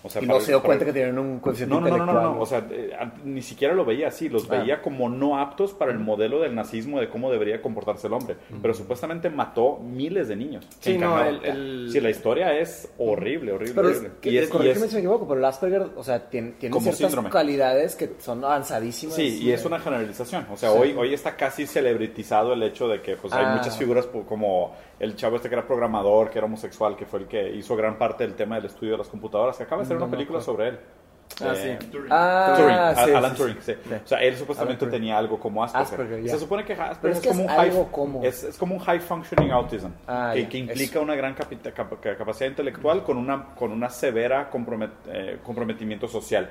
[0.04, 1.96] O sea, Y para- no se dio para- cuenta que tenían un coeficiente no, no,
[1.96, 2.90] no, no, no, o sea, eh,
[3.24, 4.56] ni siquiera lo veía así, los Ah.
[4.58, 8.36] veía como no aptos para el modelo del nazismo de cómo debería comportarse el hombre.
[8.60, 10.66] Pero supuestamente mató miles de niños.
[10.80, 11.28] Sí, no, Encarnado.
[11.30, 11.44] el-
[11.84, 14.16] el- Sí, la historia es horrible, horrible, Pero es, horrible.
[14.20, 16.78] que, Y es- y es- si me equivoco, pero el Asperger, o sea, tiene, tiene
[16.80, 17.30] ciertas síndrome.
[17.30, 19.14] cualidades que son avanzadísimas.
[19.14, 20.46] Sí, y es una generalización.
[20.52, 20.78] O sea, Sí.
[20.78, 23.54] hoy, hoy está casi celebritizado el hecho de que pues, hay Ah.
[23.56, 27.20] muchas figuras po- como el chavo este que era programador, que era homosexual, que fue
[27.20, 29.88] el que hizo gran parte del tema del estudio de las computadoras, que acaba de
[29.94, 30.78] hacer una película sobre él.
[31.40, 31.98] Ah, Eh, sí.
[32.10, 33.36] Ah, Turing, sí, Alan sí.
[33.38, 33.72] Turing, sí.
[33.88, 33.94] Sí.
[34.04, 34.92] O sea, él supuestamente Turing.
[34.92, 35.92] tenía algo como Asperger.
[35.92, 36.32] Asperger, Y ya.
[36.34, 38.58] Se supone que Asperger Pero es es, que como es un high, como- es, es
[38.58, 43.02] como un high functioning autism, Ah, que, ya, que implica una gran capa- capacidad intelectual
[43.02, 46.50] con una, con una severa compromet- eh, comprometimiento social.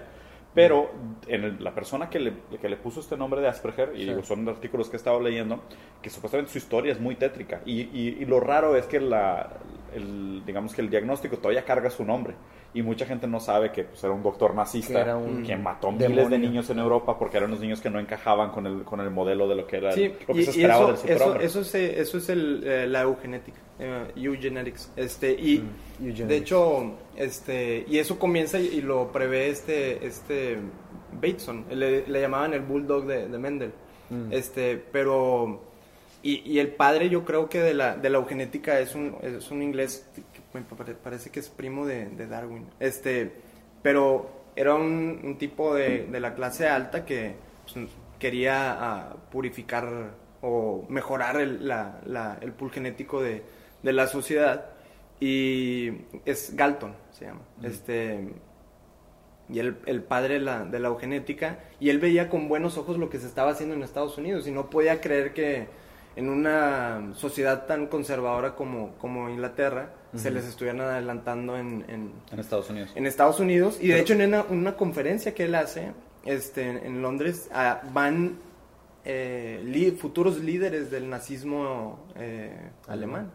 [0.54, 0.92] Pero
[1.28, 4.06] en el- la persona que le, que le puso este nombre de Asperger, y Sí.
[4.10, 5.62] digo, son artículos que he estado leyendo,
[6.02, 7.62] que supuestamente su historia es muy tétrica.
[7.66, 9.48] Y, y- y lo raro es que la,
[9.94, 12.34] el, digamos que el diagnóstico todavía carga su nombre.
[12.74, 15.88] Y mucha gente no sabe que pues, era un doctor nazista Que un que mató
[15.88, 16.10] demonio.
[16.10, 19.02] miles de niños en Europa porque eran los niños que no encajaban con el, con
[19.02, 20.96] el modelo de lo que era Sí, lo que y, se y esperaba eso, del
[20.96, 21.46] eso, superhombre.
[21.46, 24.92] eso, se- eso es el, eh, la eugenética, eh, eugenetics.
[24.96, 26.28] Este, y Mm, eugenics.
[26.30, 30.58] de hecho, este, y eso comienza y, y lo prevé este, este
[31.14, 33.74] Bateson, le, le llamaban el bulldog de, de Mendel.
[34.10, 34.32] Mm.
[34.32, 35.62] Este, pero,
[36.24, 39.50] y, y el padre yo creo que de la, de la eugenética es un, es
[39.52, 42.66] un inglés que parece que es primo de, de Darwin.
[42.80, 43.32] Este,
[43.82, 47.36] pero era un, un tipo de, de la clase alta que
[47.72, 47.88] pues,
[48.20, 53.44] quería ah, purificar o mejorar el, la- la- el pool genético de,
[53.82, 54.66] de la sociedad.
[55.20, 55.92] Y
[56.26, 57.42] es Galton, se llama.
[57.64, 58.28] Este,
[59.50, 62.98] y el, el padre de la, de la eugenética, y él veía con buenos ojos
[62.98, 65.68] lo que se estaba haciendo en Estados Unidos y no podía creer que
[66.16, 72.40] en una sociedad tan conservadora como, como Inglaterra se les estuvieran adelantando en, en, en
[72.40, 72.92] Estados Unidos.
[72.96, 73.78] en Estados Unidos.
[73.80, 75.94] Y de hecho en una, una conferencia que él hace
[76.26, 78.38] este, en Londres ah, van
[79.06, 82.54] eh, li- futuros líderes del nazismo eh,
[82.88, 83.32] alemán.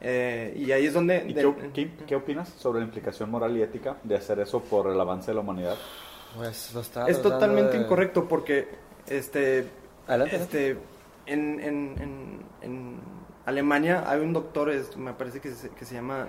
[0.00, 1.24] Eh, y ahí es donde...
[1.28, 4.60] ¿Y de- qué, qué- qué opinas sobre la implicación moral y ética de hacer eso
[4.62, 5.76] por el avance de la humanidad?
[6.36, 8.66] Pues, lo estaba Es totalmente de- incorrecto porque
[9.06, 9.66] este,
[10.08, 10.76] Adelante, este
[11.26, 12.96] en, en, en, en
[13.46, 16.28] Alemania hay un doctor, es- me parece que se, que se llama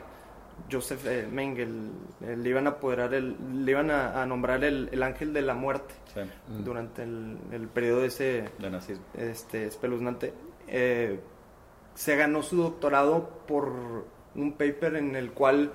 [0.72, 4.90] Joseph eh, Mengel, eh, le iban a apoderar el, le iban a, a nombrar el,
[4.92, 6.22] el ángel de la muerte Sí,
[6.64, 9.04] durante el, el periodo ese de nazismo.
[9.16, 10.34] este, espeluznante.
[10.68, 11.20] Eh,
[11.94, 14.06] se ganó su doctorado por
[14.36, 15.72] un paper en el cual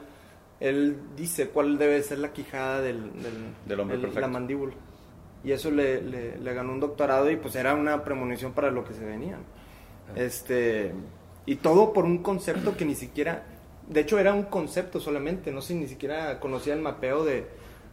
[0.60, 4.20] él dice cuál debe ser la quijada del, del, Del hombre perfecto.
[4.20, 4.72] la mandíbula.
[5.42, 8.92] Y eso le, le- ganó un doctorado y pues era una premonición para lo que
[8.94, 9.38] se venía.
[10.16, 10.92] Este,
[11.46, 13.44] y todo por un concepto que ni siquiera,
[13.88, 17.46] de hecho era un concepto solamente, no sé, ni siquiera conocía el mapeo de,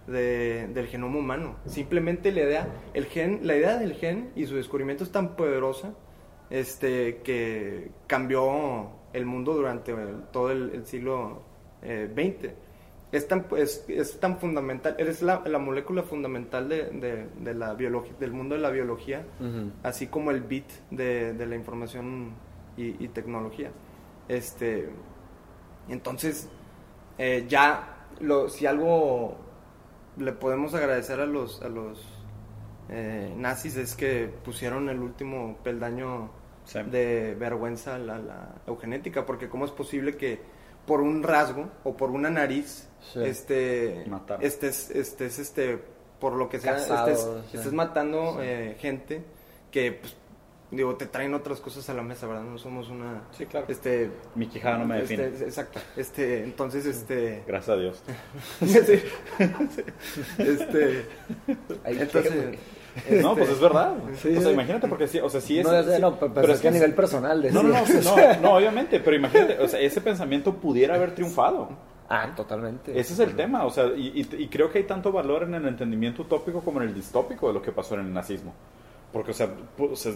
[0.07, 1.55] de- del genoma humano.
[1.65, 5.93] Simplemente la idea, el gen, la idea del gen y su descubrimiento es tan poderosa
[6.49, 9.93] este, que cambió el mundo durante
[10.31, 11.43] todo el, siglo
[11.81, 12.51] eh, XX.
[13.17, 17.73] Es tan, es, es tan fundamental, es la, la molécula fundamental de, de- de la
[17.73, 19.23] biología, del mundo de la biología,
[19.83, 22.33] así como el bit de, de la información
[22.77, 23.71] y, y tecnología.
[24.27, 24.89] Este,
[25.89, 26.49] entonces,
[27.17, 29.37] eh, ya, lo, si algo
[30.17, 32.05] le podemos agradecer a los, a los
[32.89, 36.29] eh, nazis es que pusieron el último peldaño
[36.67, 36.79] Sí.
[36.83, 40.41] de vergüenza a la, la eugenética, porque cómo es posible que
[40.87, 43.19] por un rasgo o por una nariz Sí.
[43.23, 44.43] este, Matar.
[44.43, 45.79] estés, estés, este,
[46.19, 47.57] por lo que sea, Casado, estés, sí.
[47.57, 49.23] estés matando eh, gente
[49.71, 50.15] que, pues,
[50.71, 52.43] digo, te traen otras cosas a la mesa, ¿verdad?
[52.43, 53.23] No somos una...
[53.31, 53.67] Sí, claro.
[53.69, 55.45] Este, Mi quijada no me este, define.
[55.45, 55.79] exacto.
[55.95, 57.43] Este, entonces, este...
[57.47, 58.03] Gracias a Dios.
[58.59, 59.01] sí.
[60.39, 61.05] este...
[61.85, 62.59] Entonces...
[63.03, 63.93] cheque, No, pues es verdad.
[64.21, 65.65] Sí, o sea, imagínate porque sí, o sea, sí es...
[65.65, 67.47] no, sí- no, pero, pero es que a nivel personal.
[67.53, 71.69] No, no, no, no, no, obviamente, pero imagínate, o sea, ese pensamiento pudiera haber triunfado.
[72.09, 72.97] Ah, totalmente.
[72.97, 75.55] Ese es el tema, o sea, y, y- y creo que hay tanto valor en
[75.55, 78.53] el entendimiento utópico como en el distópico de lo que pasó en el nazismo.
[79.13, 79.49] Porque, o sea,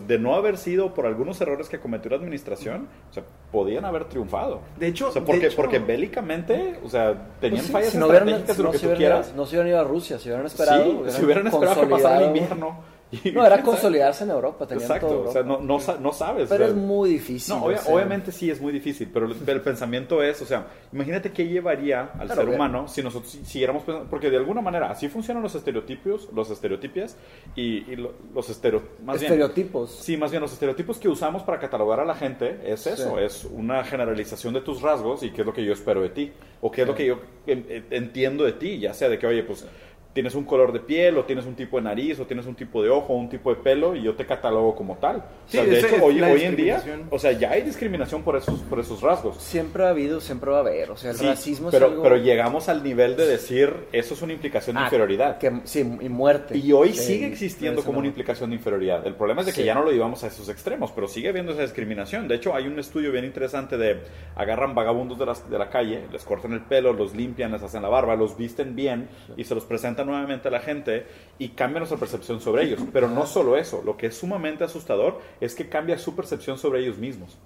[0.07, 4.05] de no haber sido por algunos errores que cometió la administración, o sea, podían haber
[4.05, 4.59] triunfado.
[4.77, 7.89] De hecho, O sea, de porque, hecho- porque bélicamente, o sea, tenían Pues sí, fallas
[7.91, 9.33] si no hubieran, estratégicas si de lo no que se tú hubieran- quieras.
[9.35, 10.83] No se hubieran ido a Rusia, si hubieran esperado.
[10.83, 12.79] sí, si hubieran esperado que pasara el invierno
[13.11, 14.65] Y No, era consolidarse en Europa.
[14.71, 15.63] Exacto, toda o sea, Europa.
[15.65, 16.47] no, no, no sabes.
[16.49, 17.53] Pero o sea, es muy difícil.
[17.55, 20.67] No, obvia- o sea, obviamente sí es muy difícil, pero el, pensamiento es, o sea,
[20.93, 22.55] imagínate qué llevaría al Claro, ser bien.
[22.55, 26.49] humano si nosotros si- siguiéramos pensando, porque de alguna manera así funcionan los estereotipos, los
[26.51, 27.17] estereotipias
[27.55, 29.91] y, y lo- los estereo, más bien, Estereotipos.
[29.91, 33.23] Sí, más bien los estereotipos que usamos para catalogar a la gente es eso, Sí.
[33.25, 36.31] es una generalización de tus rasgos y qué es lo que yo espero de ti,
[36.61, 39.27] o qué es lo que yo en- en- entiendo de ti, ya sea de que,
[39.27, 39.65] oye, pues
[40.13, 42.83] tienes un color de piel, o tienes un tipo de nariz, o tienes un tipo
[42.83, 45.17] de ojo, o un tipo de pelo, y yo te catalogo como tal.
[45.17, 48.35] O sea, Sí, de hecho, hoy, hoy en día, o sea, ya hay discriminación por
[48.35, 49.37] esos, por esos rasgos.
[49.37, 50.91] Siempre ha habido, siempre va a haber.
[50.91, 52.03] O sea, el Sí, racismo pero, es algo...
[52.03, 55.37] pero llegamos al nivel de decir, eso es una implicación de Ah, inferioridad.
[55.37, 56.57] que- sí, y muerte.
[56.57, 57.99] Y hoy Eh, sigue existiendo como no.
[57.99, 59.05] una implicación de inferioridad.
[59.07, 59.65] El problema es de que Sí.
[59.65, 62.27] ya no lo llevamos a esos extremos, pero sigue habiendo esa discriminación.
[62.27, 64.01] De hecho, hay un estudio bien interesante de
[64.35, 67.81] agarran vagabundos de, las- de la calle, les cortan el pelo, los limpian, les hacen
[67.81, 71.05] la barba, los visten bien y se los presentan nuevamente a la gente
[71.39, 72.79] y cambia nuestra percepción sobre ellos.
[72.93, 76.81] Pero no solo eso, lo que es sumamente asustador es que cambia su percepción sobre
[76.81, 77.37] ellos mismos.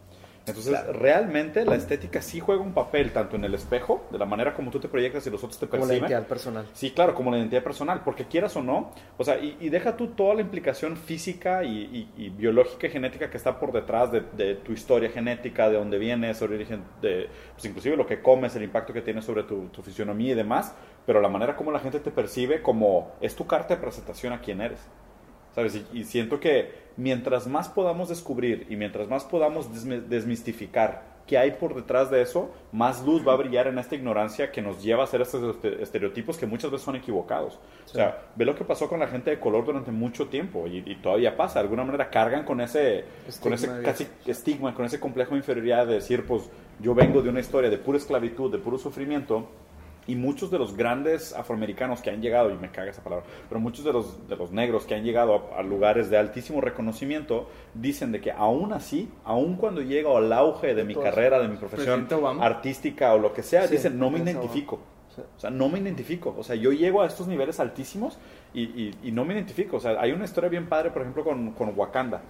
[0.47, 4.53] Entonces, realmente la estética sí juega un papel tanto en el espejo, de la manera
[4.53, 6.65] como tú te proyectas y los otros te Como la perciben, identidad personal.
[6.73, 9.97] Sí, claro, como la identidad personal, porque quieras o no, o sea, y, y deja
[9.97, 14.11] tú toda la implicación física y, y- y biológica y genética que está por detrás
[14.11, 18.55] de, de tu historia genética, de dónde vienes, origen, de, pues inclusive lo que comes,
[18.55, 20.75] el impacto que tiene sobre tu, tu fisionomía y demás,
[21.07, 24.41] pero la manera como la gente te percibe como es tu carta de presentación a
[24.41, 24.79] quién eres.
[25.55, 25.75] ¿Sabes?
[25.93, 31.37] Y, y siento que mientras más podamos descubrir y mientras más podamos desmi- desmistificar qué
[31.39, 34.83] hay por detrás de eso, más luz va a brillar en esta ignorancia que nos
[34.83, 37.55] lleva a hacer estos este- estereotipos que muchas veces son equivocados.
[37.85, 40.83] O sea, ve lo que pasó con la gente de color durante mucho tiempo y,
[40.85, 41.59] y todavía pasa.
[41.59, 43.05] De alguna manera cargan con ese,
[43.41, 46.43] con ese casi estigma, con ese complejo de inferioridad de decir, pues
[46.79, 49.49] yo vengo de una historia de pura esclavitud, de puro sufrimiento.
[50.07, 53.59] Y muchos de los grandes afroamericanos que han llegado, y me caga esa palabra, pero
[53.59, 57.49] muchos de los, de los negros que han llegado a, a lugares de altísimo reconocimiento
[57.73, 61.57] dicen de que aún así, aún cuando llego al auge de mi carrera, de mi
[61.57, 62.07] profesión
[62.41, 64.79] artística o lo que sea, Sí, dicen no me identifico.
[65.15, 65.21] Sí.
[65.21, 66.35] O sea, no me identifico.
[66.37, 68.17] O sea, yo llego a estos niveles altísimos
[68.53, 69.77] y, y- y no me identifico.
[69.77, 72.21] O sea, hay una historia bien padre, por ejemplo, con, con Wakanda,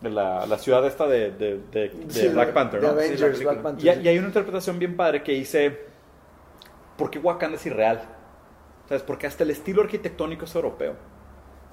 [0.00, 2.88] de la, la ciudad esta de, de- de- de Sí, Black Panther, ¿no?
[2.90, 3.40] Avengers.
[3.42, 3.84] Black Panther.
[3.84, 5.76] Y, hay- y hay una interpretación bien padre que dice,
[6.98, 8.02] ¿por qué Wakanda es irreal?
[8.88, 9.02] ¿Sabes?
[9.02, 10.96] Porque hasta el estilo arquitectónico es europeo.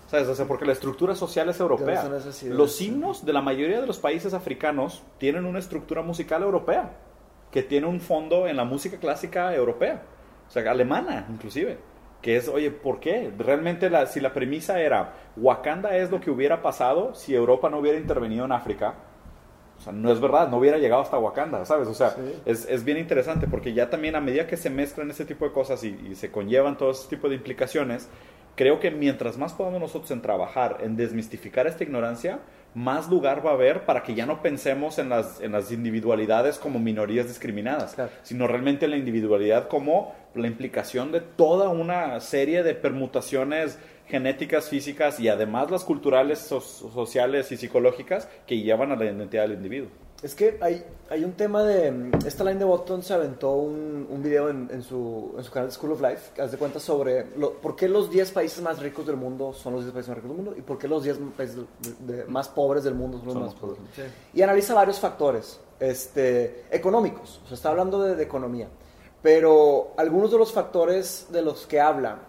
[0.07, 0.27] ¿Sabes?
[0.27, 2.07] O sea, porque la estructura social es europea.
[2.43, 6.91] Los himnos de la mayoría de los países africanos tienen una estructura musical europea,
[7.51, 10.03] que tiene un fondo en la música clásica europea,
[10.47, 11.79] o sea, alemana inclusive.
[12.21, 13.31] Que es, oye, ¿por qué?
[13.38, 17.79] Realmente, la, si la premisa era, Wakanda es lo que hubiera pasado si Europa no
[17.79, 18.95] hubiera intervenido en África,
[19.85, 21.87] sea, no es verdad, no hubiera llegado hasta Wakanda, ¿sabes?
[21.87, 22.33] O sea, Sí.
[22.45, 25.51] es, es bien interesante porque ya también a medida que se mezclan ese tipo de
[25.51, 28.09] cosas y, y se conllevan todo ese tipo de implicaciones,
[28.55, 32.39] creo que mientras más podamos nosotros en trabajar, en desmistificar esta ignorancia,
[32.73, 36.57] más lugar va a haber para que ya no pensemos en las, en las individualidades
[36.57, 38.11] como minorías discriminadas, Claro.
[38.23, 44.69] sino realmente en la individualidad como la implicación de toda una serie de permutaciones genéticas,
[44.69, 49.53] físicas y además las culturales, so- sociales y psicológicas que llevan a la identidad del
[49.53, 49.89] individuo.
[50.23, 52.11] Es que hay, hay un tema de...
[52.25, 55.71] Esta line de Botton se aventó un, un video en, en su, en su canal
[55.71, 59.05] School of Life, haz de cuenta sobre lo- por qué los 10 países más ricos
[59.05, 61.17] del mundo son los 10 países más ricos del mundo y por qué los 10
[61.37, 61.57] países
[62.07, 63.77] de- de- más pobres del mundo son los Son más pobres.
[63.95, 64.01] Sí.
[64.33, 68.69] Y analiza varios factores este, económicos, o sea, está hablando de, de economía,
[69.21, 72.19] pero algunos de los factores de los que habla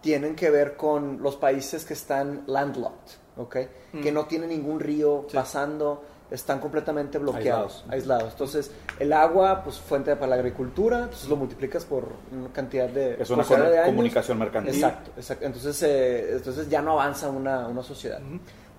[0.00, 3.56] tienen que ver con los países que están landlocked, ¿ok?
[4.02, 5.36] Que no tienen ningún río Sí.
[5.36, 7.92] pasando, están completamente bloqueados, Aislados.
[7.92, 8.32] aislados.
[8.32, 13.14] Entonces, el agua, pues fuente para la agricultura, entonces lo multiplicas por una cantidad de...
[13.20, 13.86] Es una cantidad de años.
[13.90, 14.74] comunicación mercantil.
[14.74, 15.44] Exacto, exacto.
[15.46, 18.20] Entonces, eh, entonces ya no avanza una, una sociedad.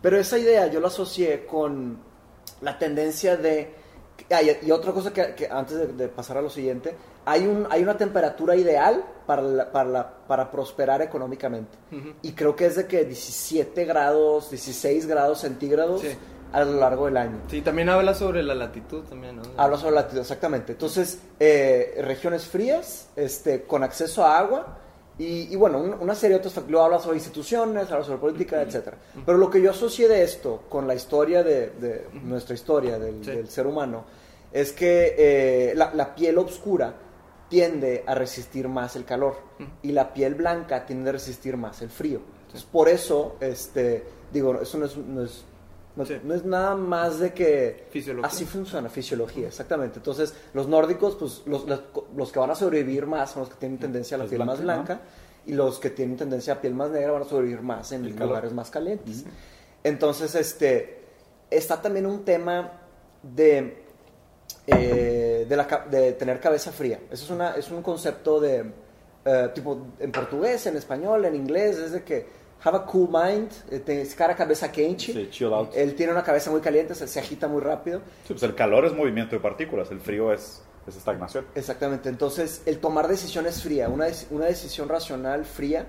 [0.02, 1.98] Pero esa idea yo la asocié con
[2.62, 3.74] la tendencia de...
[4.32, 7.46] ah, y, y otra cosa que, que antes de, de pasar a lo siguiente, hay,
[7.46, 11.78] un, hay una temperatura ideal para, la- para, la- para prosperar económicamente.
[12.22, 16.10] Y creo que es de que 17 grados, 16 grados centígrados Sí.
[16.54, 17.38] a lo largo del año.
[17.50, 19.44] Sí, también habla sobre la latitud también, ¿no?
[19.58, 20.72] Habla sobre la latitud, exactamente.
[20.74, 24.78] Entonces, eh, regiones frías, este, con acceso a agua
[25.20, 26.80] y, y bueno, un- una serie de otros factores.
[26.80, 28.98] Habla sobre instituciones, habla sobre política, etcétera.
[29.26, 33.24] Pero lo que yo asocié de esto con la historia de, de nuestra historia del,
[33.24, 33.32] Sí.
[33.32, 34.06] del ser humano
[34.52, 36.94] es que eh, la, la piel oscura
[37.50, 39.36] tiende a resistir más el calor
[39.82, 42.20] y la piel blanca tiende a resistir más el frío.
[42.42, 45.44] Entonces, por eso, este, digo, eso no es, no es,
[45.98, 46.18] no, Sí.
[46.24, 48.28] no es nada más de que Fisiología.
[48.28, 49.98] así funciona, fisiología, exactamente.
[49.98, 51.82] Entonces, los nórdicos, pues los, los,
[52.16, 54.46] los que van a sobrevivir más son los que tienen tendencia a la Es piel
[54.46, 55.02] más blanca,
[55.46, 58.14] y los que tienen tendencia a piel más negra van a sobrevivir más en El
[58.14, 58.28] calor.
[58.30, 59.26] lugares más calientes.
[59.84, 61.02] Entonces, este,
[61.50, 62.72] está también un tema
[63.24, 63.84] de,
[64.68, 67.00] eh, de, la de tener cabeza fría.
[67.10, 68.66] Eso es, una, es un concepto de,
[69.26, 73.52] eh, tipo, en portugués, en español, en inglés, es de que have a cool mind,
[73.70, 75.14] eh, es cara cabeza quente.
[75.14, 75.70] Sí, chill out.
[75.76, 78.00] Él tiene una cabeza muy caliente, se, se agita muy rápido.
[78.28, 81.46] Sí, pues el calor es movimiento de partículas, el frío es, es estagnación.
[81.56, 85.86] Exactamente, entonces el tomar decisiones fría, una, una decisión racional fría,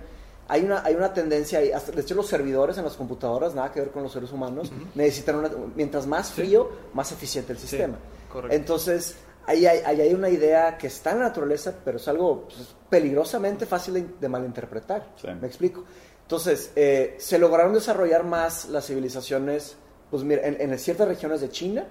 [0.51, 3.71] hay una, hay una tendencia ahí, hasta, de hecho los servidores en las computadoras, nada
[3.71, 7.99] que ver con los seres humanos, necesitan una, mientras más frío, más eficiente el sistema.
[8.33, 8.57] correcto.
[8.57, 9.16] Entonces,
[9.47, 12.75] ahí hay, ahí hay una idea que está en la naturaleza, pero es algo pues,
[12.89, 15.09] peligrosamente fácil de, de malinterpretar.
[15.21, 15.29] Sí.
[15.39, 15.85] Me explico.
[16.29, 19.76] Entonces, eh, se lograron desarrollar más las civilizaciones,
[20.11, 21.87] pues mira, en, en ciertas regiones de China,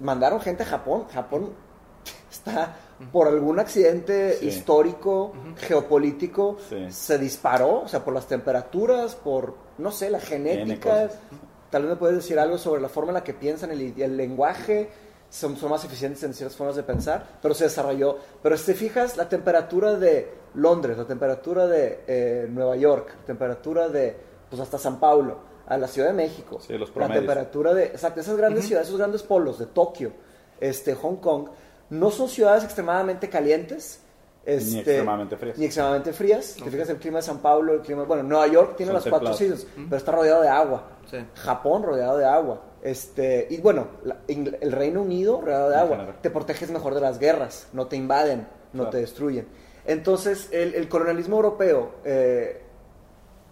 [0.00, 1.04] mandaron gente a Japón.
[1.14, 1.52] Japón
[2.28, 2.74] está
[3.12, 4.48] por algún accidente Sí.
[4.48, 6.90] histórico, geopolítico, Sí.
[6.90, 11.08] se disparó, o sea, por las temperaturas, por, no sé, la genética.
[11.70, 14.16] Tal vez me puedes decir algo sobre la forma en la que piensan, el, el
[14.16, 14.88] lenguaje,
[15.30, 18.18] son, son más eficientes en ciertas formas de pensar, pero se desarrolló.
[18.42, 23.26] Pero si te fijas, la temperatura de Londres, la temperatura de eh, Nueva York, la
[23.26, 24.16] temperatura de,
[24.48, 28.20] pues hasta San Paulo, a la Ciudad de México, Sí, los la temperatura de, exacto,
[28.20, 30.12] esas grandes ciudades, esos grandes polos de Tokio,
[30.60, 31.48] este, Hong Kong,
[31.90, 34.02] no son ciudades extremadamente calientes.
[34.44, 35.58] Este, extremadamente frías.
[35.58, 36.56] Ni extremadamente frías.
[36.62, 39.10] Te fijas el clima de San Paulo, el clima, bueno, Nueva York tiene Son las
[39.10, 40.84] cuatro seasons, pero está rodeado de agua.
[41.10, 41.18] Sí.
[41.34, 42.62] Japón rodeado de agua.
[42.82, 45.96] Este, y bueno, la- el Reino Unido rodeado de agua.
[45.96, 46.18] general.
[46.22, 48.90] Te proteges mejor de las guerras, no te invaden, no Claro.
[48.90, 49.46] te destruyen.
[49.86, 52.60] Entonces, el, el colonialismo europeo eh,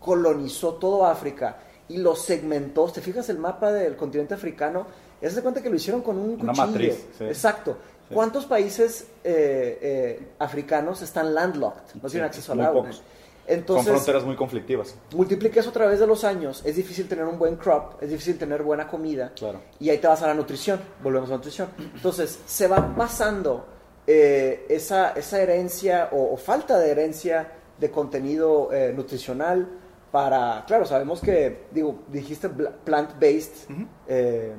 [0.01, 1.59] colonizó todo África
[1.89, 2.87] y lo segmentó.
[2.91, 4.87] ¿Te fijas el mapa del continente africano?
[5.20, 6.66] Es de cuenta que lo hicieron con un Una cuchillo.
[6.66, 7.24] matriz, sí.
[7.24, 7.77] Exacto.
[8.09, 8.14] Sí.
[8.14, 11.95] ¿Cuántos países eh, eh, africanos están landlocked?
[12.01, 12.83] No Sí, tienen acceso al agua.
[12.83, 13.03] pocos.
[13.49, 14.94] Entonces, Son fronteras muy conflictivas.
[15.14, 18.36] multiplica eso a través de los años, es difícil tener un buen crop, es difícil
[18.38, 19.32] tener buena comida.
[19.36, 19.61] Claro.
[19.78, 21.68] Y ahí te vas a la nutrición, volvemos a la nutrición.
[21.94, 23.66] Entonces, se va pasando
[24.07, 29.68] eh, esa, esa herencia o, o falta de herencia de contenido eh, nutricional
[30.11, 33.68] para, claro, sabemos que, digo, dijiste plant-based,
[34.09, 34.55] eh,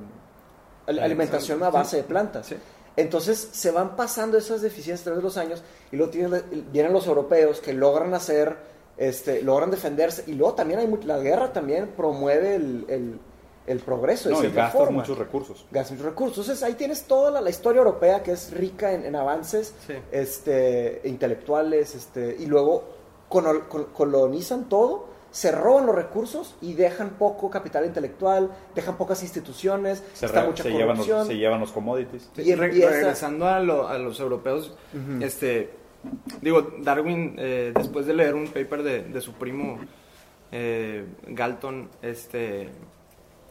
[0.86, 2.46] al- alimentación a base de plantas.
[2.48, 2.56] Sí.
[2.96, 6.94] Entonces se van pasando esas deficiencias a través de los años y luego tienen- vienen
[6.94, 8.56] los europeos que logran hacer,
[8.98, 13.20] este, logran defenderse y luego también hay la guerra también promueve el, el-
[13.68, 15.00] el progreso de No, y gastas forma.
[15.02, 15.66] muchos recursos.
[15.72, 16.38] Gastas muchos recursos.
[16.38, 19.94] Entonces ahí tienes toda la, la historia europea que es rica en, en avances Sí.
[20.10, 22.86] este, intelectuales este, y luego
[23.28, 30.02] col- colonizan todo, se roban los recursos y dejan poco capital intelectual, dejan pocas instituciones,
[30.14, 31.28] Se, está re- mucha se llevan, los, corrupción.
[31.28, 32.30] se llevan los commodities.
[32.38, 34.74] Y regresando a, lo- a los europeos,
[35.20, 35.72] este,
[36.42, 39.80] digo, Darwin, eh, después de leer un paper de, de su primo
[40.52, 42.70] eh, Galton, este,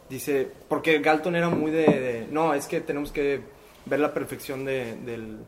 [0.08, 3.40] dice, porque Galton era muy de, de, no, es que tenemos que
[3.86, 5.38] ver la perfección de- del...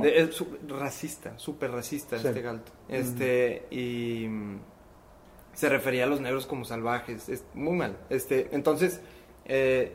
[0.00, 2.28] De- es su- racista, súper racista Sí.
[2.28, 2.74] este Galton.
[2.88, 4.28] Este, y
[5.52, 7.96] se refería a los negros como salvajes, es muy mal.
[8.08, 9.00] Este, entonces,
[9.46, 9.92] eh,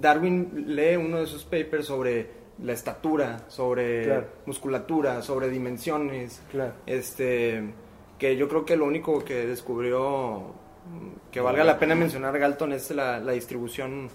[0.00, 4.26] Darwin lee uno de sus papers sobre la estatura, sobre Claro.
[4.46, 6.72] musculatura, sobre dimensiones, Claro.
[6.86, 7.62] este,
[8.18, 10.52] que yo creo que lo único que descubrió
[10.86, 14.08] mm, que valga la pena mencionar Galton es la, la distribución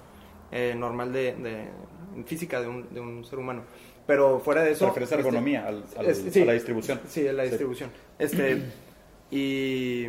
[0.51, 3.63] eh, normal de, de- física de un, de un ser humano.
[4.05, 4.85] Pero fuera de Se eso...
[4.87, 6.41] refiere a este, ergonomía, al- al- es- sí.
[6.41, 6.99] a la distribución.
[7.07, 7.49] Sí, a la Sí.
[7.49, 7.89] distribución.
[8.17, 8.61] Este,
[9.31, 10.07] y,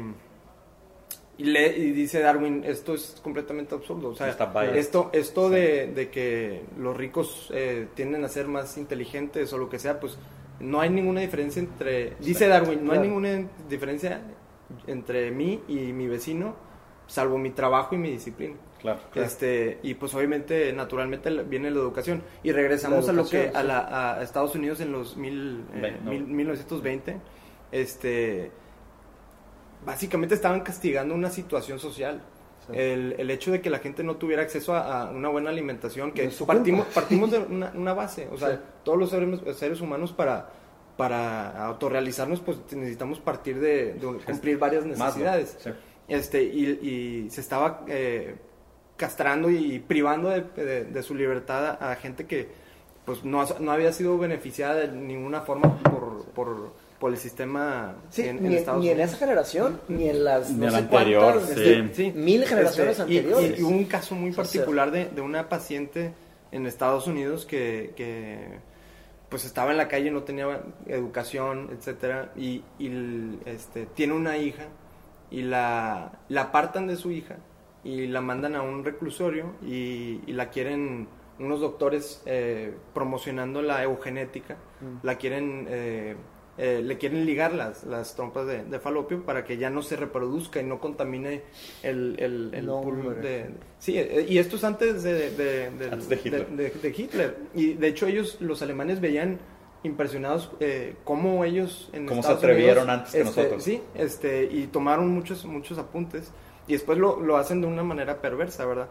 [1.39, 4.09] y, le- y dice Darwin, esto es completamente absurdo.
[4.11, 4.26] O sea,
[4.76, 9.68] esto, esto de, de que los ricos eh, tienden a ser más inteligentes o lo
[9.70, 10.18] que sea, pues
[10.61, 12.14] no hay ninguna diferencia entre...
[12.20, 14.20] Dice Darwin, no hay ninguna diferencia
[14.86, 16.57] entre mí y mi vecino,
[17.07, 18.57] salvo mi trabajo y mi disciplina.
[18.80, 19.01] Claro.
[19.16, 22.22] Este, y pues obviamente, naturalmente viene la educación.
[22.45, 26.11] Y regresamos a lo que a, la- a Estados Unidos en los mil, eh, no.
[26.11, 27.16] mil- 1920,
[27.72, 28.51] este,
[29.89, 32.20] básicamente estaban castigando una situación social.
[32.70, 36.12] El, el hecho de que la gente no tuviera acceso a, a una buena alimentación,
[36.12, 38.59] que partimos, partimos de una, una base, o sea, Sí.
[38.84, 40.51] todos los seres, seres humanos para,
[40.99, 45.70] para autorrealizarnos, pues necesitamos partir de, cumplir varias necesidades sí.
[46.09, 48.34] este y, y se estaba eh,
[48.99, 52.49] castrando y privando de, de- de su libertad a, a gente que
[53.07, 58.22] pues no, no había sido beneficiada de ninguna forma por, por, por el sistema Sí,
[58.22, 59.11] en, en ni, Estados ni en Unidos.
[59.12, 61.70] esa generación, ni en las Ni no en la sé anterior, cuántas, sí.
[61.70, 62.12] este, Sí.
[62.12, 63.59] mil generaciones Este, anteriores.
[63.59, 66.12] Y, y un caso muy particular de, de una paciente
[66.51, 68.59] en Estados Unidos que, que
[69.28, 74.64] pues estaba en la calle, no tenía educación, etcétera, y, y este, tiene una hija
[75.30, 77.36] y la, la apartan de su hija
[77.84, 81.07] y la mandan a un reclusorio y, y la quieren
[81.38, 85.05] unos doctores eh, promocionando la eugenética, Mm.
[85.07, 86.14] la quieren eh,
[86.59, 89.94] eh, le quieren ligar las, las trompas de, de falopio para que ya no se
[89.96, 91.42] reproduzca y no contamine
[91.82, 93.20] el, el, el No, hombre.
[93.20, 96.46] de, Sí, eh, y esto es antes de, de- del- Antes de Hitler.
[96.48, 97.36] de- de Hitler.
[97.54, 99.38] Y de hecho ellos, los alemanes, veían
[99.84, 103.62] impresionados eh, cómo ellos en Cómo se Estados atrevieron Unidos, antes que este, nosotros.
[103.62, 106.32] Sí, este, y tomaron muchos, muchos apuntes.
[106.66, 108.88] Y después lo, lo hacen de una manera perversa, ¿verdad?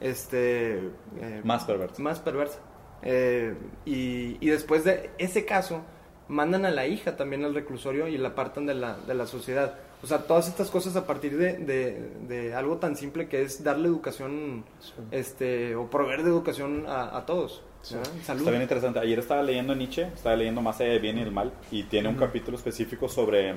[0.00, 2.02] Este, eh, Más perverso.
[2.02, 2.58] más perversa.
[3.02, 3.54] Eh,
[3.84, 5.82] y, y después de ese caso,
[6.30, 9.74] mandan a la hija también al reclusorio y la apartan de la, de la sociedad.
[10.02, 13.62] O sea, todas estas cosas a partir de, de- de algo tan simple que es
[13.62, 14.64] darle educación,
[15.10, 17.62] este, o proveer de educación a, a todos.
[17.82, 18.02] Salud.
[18.20, 18.98] Está bien interesante.
[19.00, 22.08] Ayer estaba leyendo Nietzsche, estaba leyendo Más allá del bien y el mal, y tiene
[22.08, 23.54] un capítulo específico sobre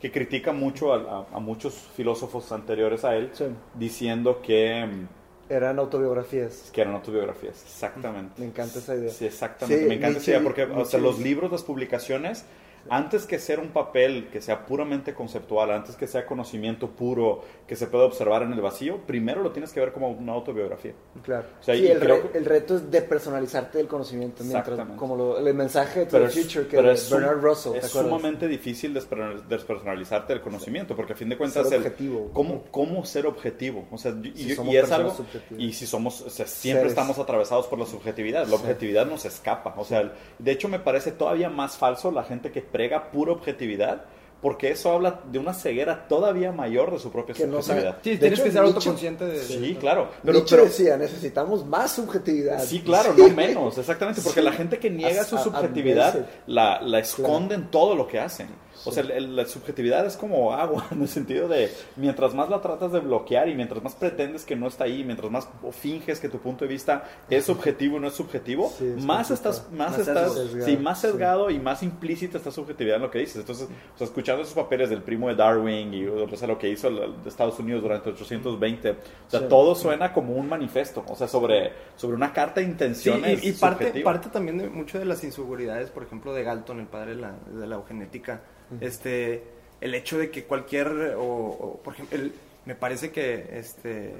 [0.00, 0.96] que critica mucho a,
[1.32, 3.44] a- a muchos filósofos anteriores a él, Sí.
[3.74, 5.08] diciendo que, mm,
[5.48, 6.70] Eran autobiografías.
[6.72, 7.62] que eran autobiografías.
[7.64, 8.34] Exactamente.
[8.40, 9.10] Me encanta esa idea.
[9.10, 9.82] Sí, exactamente.
[9.84, 12.44] Sí, Me encanta Nietzsche- esa idea porque o sea, los libros, las publicaciones,
[12.90, 17.76] antes que ser un papel que sea puramente conceptual, antes que sea conocimiento puro que
[17.76, 20.92] se pueda observar en el vacío, primero lo tienes que ver como una autobiografía.
[21.22, 21.46] Claro.
[21.60, 24.44] O sea, sí, y el, creo re- el reto es depersonalizarte del conocimiento.
[24.44, 27.40] Mientras, como lo- el mensaje de To Pero es, Future que pero de es Bernard
[27.42, 31.80] Russell, ¿te es sumamente difícil desper- despersonalizarte del conocimiento, porque a fin de cuentas, Ser
[31.80, 32.30] el- objetivo.
[32.32, 33.86] ¿cómo, ¿cómo ser objetivo?
[33.90, 35.62] O sea, y, Si y- es algo, subjetivas.
[35.62, 36.92] y si somos, o sea, siempre Seres.
[36.92, 38.54] estamos atravesados por la subjetividad, la Sí.
[38.54, 39.74] objetividad nos escapa.
[39.76, 44.04] O sea, de hecho me parece todavía más falso la gente que prega pura objetividad,
[44.42, 47.96] porque eso habla de una ceguera todavía mayor de su propia Que no subjetividad.
[48.04, 49.38] Sí, De tienes hecho, que ser Nietzsche- autoconsciente de...
[49.42, 50.10] Sí, claro.
[50.22, 52.62] Pero, Nietzsche pero- decía, necesitamos más subjetividad.
[52.62, 57.54] Sí, claro, no menos, exactamente, porque la gente que niega su subjetividad la, la esconde
[57.54, 58.48] en todo lo que hacen.
[58.86, 62.60] O sea, el- la subjetividad es como agua, en el sentido de mientras más la
[62.60, 66.28] tratas de bloquear y mientras más pretendes que no está ahí, mientras más finges que
[66.28, 69.90] tu punto de vista es objetivo y no es subjetivo, Sí, es más estás, más,
[69.90, 70.64] Más estás, sesgado.
[70.66, 71.06] sí, más Sí.
[71.08, 73.36] sesgado y más implícita está subjetividad en lo que dices.
[73.36, 76.68] Entonces, o sea, escuchando esos papeles del primo de Darwin y o sea, lo que
[76.68, 78.96] hizo el- el de Estados Unidos durante 820, o
[79.28, 79.46] sea, Sí.
[79.48, 83.44] todo suena como un manifiesto, o sea, sobre, sobre una carta de Sí, intenciones.
[83.44, 86.86] y, y parte, parte también de mucho de las inseguridades, por ejemplo, de Galton, el
[86.86, 88.40] padre de la, de la eugenética,
[88.80, 89.42] este,
[89.80, 92.32] el hecho de que cualquier, o, o, por ejemplo, el-
[92.64, 94.14] me parece que este,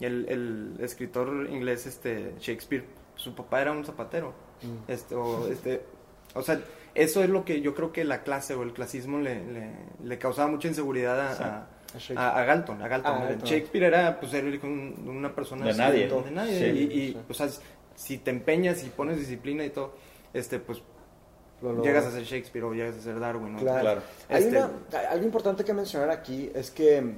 [0.00, 2.84] el, el escritor inglés este, Shakespeare,
[3.16, 4.32] su papá era un zapatero,
[4.88, 5.82] este, o, este,
[6.34, 6.60] o sea,
[6.94, 9.70] eso es lo que yo creo que la clase o el clasismo le, le,
[10.02, 11.68] le causaba mucha inseguridad a,
[11.98, 12.14] Sí.
[12.16, 13.12] a- A a, Galton, a Galton.
[13.14, 13.46] Ah, Galton.
[13.48, 16.08] Shakespeare era, pues, era un- una persona De así, nadie.
[16.08, 16.78] de nadie, Sí.
[16.78, 17.18] y, y, Sí.
[17.28, 17.48] o sea,
[17.96, 19.94] si te empeñas y pones disciplina y todo,
[20.32, 20.80] este, pues
[21.62, 21.84] Lo logro.
[21.84, 23.52] llegas a ser Shakespeare o llegas a ser Darwin.
[23.54, 23.58] ¿no?
[23.60, 23.80] Claro.
[23.80, 24.02] Claro.
[24.28, 27.14] Hay Este- una- algo importante que mencionar aquí es que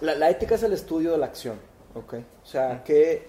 [0.00, 1.56] la, la ética es el estudio de la acción,
[1.94, 2.14] ¿ok?
[2.42, 3.26] O sea, que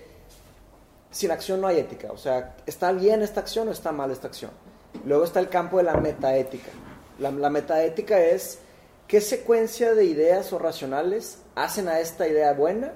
[1.12, 2.12] sin acción no hay ética.
[2.12, 4.52] O sea, ¿está bien esta acción o está mal esta acción?
[5.06, 6.70] Luego está el campo de la metaética.
[7.20, 8.60] La, la metaética es
[9.08, 12.94] qué secuencia de ideas o racionales hacen a esta idea buena,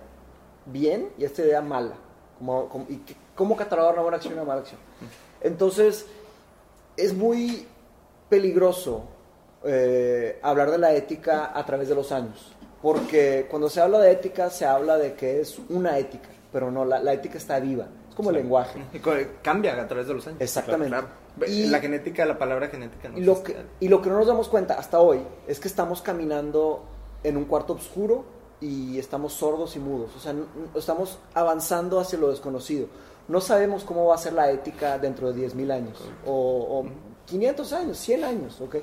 [0.66, 1.96] bien, y a esta idea mala.
[2.38, 4.80] Como, como- y qué- cómo catalogar una buena acción y una mala acción.
[5.42, 6.06] Entonces,
[6.98, 7.66] es muy
[8.30, 9.04] peligroso
[9.64, 12.54] eh, hablar de la ética a través de los años.
[12.82, 16.86] Porque cuando se habla de ética, se habla de que es una ética, pero no,
[16.86, 17.88] la, la ética está viva.
[18.10, 18.80] Es como el lenguaje.
[19.42, 20.42] Cambia a través de los años.
[20.42, 20.90] Exactamente.
[20.90, 21.08] Claro.
[21.48, 24.28] Y- la genética, la palabra genética no Y lo, que, y lo que no nos
[24.28, 26.84] damos cuenta hasta hoy es que estamos caminando
[27.24, 28.26] en un cuarto oscuro
[28.60, 30.16] y estamos sordos y mudos.
[30.16, 30.34] O sea,
[30.76, 32.88] estamos avanzando hacia lo desconocido.
[33.28, 36.32] No sabemos cómo va a ser la ética dentro de 10.000 años, o,
[36.80, 36.86] o
[37.26, 38.76] 500 años, 100 años, ¿ok?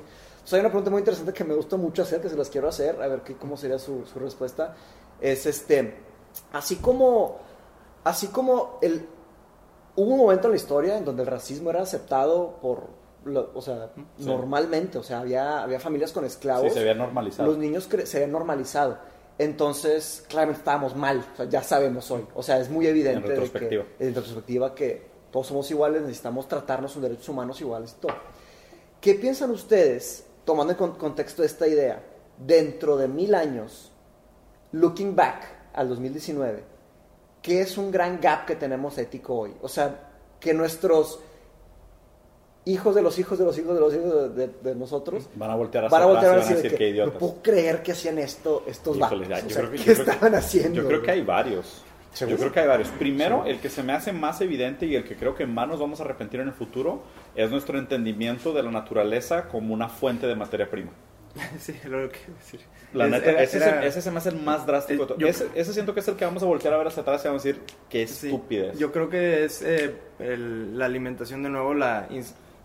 [0.43, 2.67] Sea, hay una pregunta muy interesante que me gusta mucho hacer, que se las quiero
[2.67, 4.75] hacer, a ver qué, cómo sería su, su respuesta.
[5.19, 5.95] Es este,
[6.53, 7.37] así como,
[8.03, 9.07] así como el,
[9.95, 12.83] hubo un momento en la historia en donde el racismo era aceptado por,
[13.55, 14.25] o sea, Sí.
[14.25, 16.65] normalmente, o sea, había, había familias con esclavos.
[16.67, 17.49] Sí, se había normalizado.
[17.49, 18.99] Los niños se habían normalizado.
[19.37, 22.25] Entonces, claramente estábamos mal, o sea, ya sabemos hoy.
[22.35, 23.83] O sea, es muy evidente En que- retrospectiva.
[23.99, 28.15] en retrospectiva que todos somos iguales, necesitamos tratarnos con derechos humanos iguales y todo.
[29.01, 32.01] ¿Qué piensan ustedes, tomando en con- contexto esta idea,
[32.37, 33.91] dentro de mil años,
[34.71, 36.63] looking back al 2019,
[37.41, 39.53] qué es un gran gap que tenemos ético hoy?
[39.61, 41.19] O sea, que nuestros
[42.65, 45.51] hijos de los hijos de los hijos de los hijos de, de- de nosotros Van
[45.51, 47.83] a voltear van a voltear a atrás y decir, de que, qué no puedo creer
[47.83, 50.81] que hacían esto estos Híjole, O sea, creo que- ¿Qué yo creo que- estaban haciendo?
[50.81, 51.83] Yo creo que hay varios.
[52.17, 52.87] Yo creo que hay varios.
[52.89, 55.79] Primero, el que se me hace más evidente y el que creo que más nos
[55.81, 57.03] vamos a arrepentir en el futuro
[57.35, 60.91] es nuestro entendimiento de la naturaleza como una fuente de materia prima.
[61.59, 62.61] sí, lo que decir.
[62.93, 65.03] La Es- neta, era- ese, era- ese se me hace el más drástico.
[65.03, 65.17] de todo.
[65.19, 67.21] yo- ese, ese siento que es el que vamos a voltear a ver hacia atrás
[67.25, 68.79] y vamos a decir qué Sí, estupidez.
[68.79, 72.07] Yo creo que es eh, el- la alimentación de nuevo, la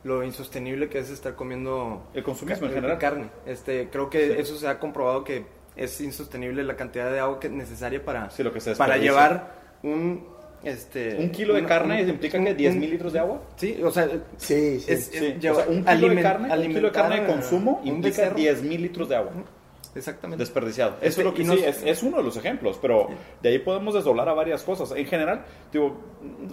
[0.05, 2.99] lo insostenible que es estar comiendo El consumismo en general.
[2.99, 3.27] carne.
[3.47, 4.35] Este, creo que Sí.
[4.39, 5.45] eso se ha comprobado que
[5.77, 8.97] es insostenible la cantidad de agua que es necesaria para, Sí, lo que se para
[8.97, 10.25] llevar un
[10.63, 13.41] este Un kilo de carne un- implica un- que 10 un- mil litros de agua.
[13.57, 14.93] Sí, o sea, Sí, sí.
[14.93, 17.81] es- Sí, lleva- o sea, un kilo, de carne, un kilo de carne de consumo
[17.85, 18.37] implica becerro.
[18.37, 19.33] 10 mil litros de agua.
[19.95, 20.43] Exactamente.
[20.45, 20.93] Desperdiciado.
[21.01, 23.09] Eso Este, es lo que sí, es, es uno de los ejemplos, pero
[23.43, 24.93] de ahí podemos desdoblar a varias cosas.
[24.93, 25.97] En general, digo,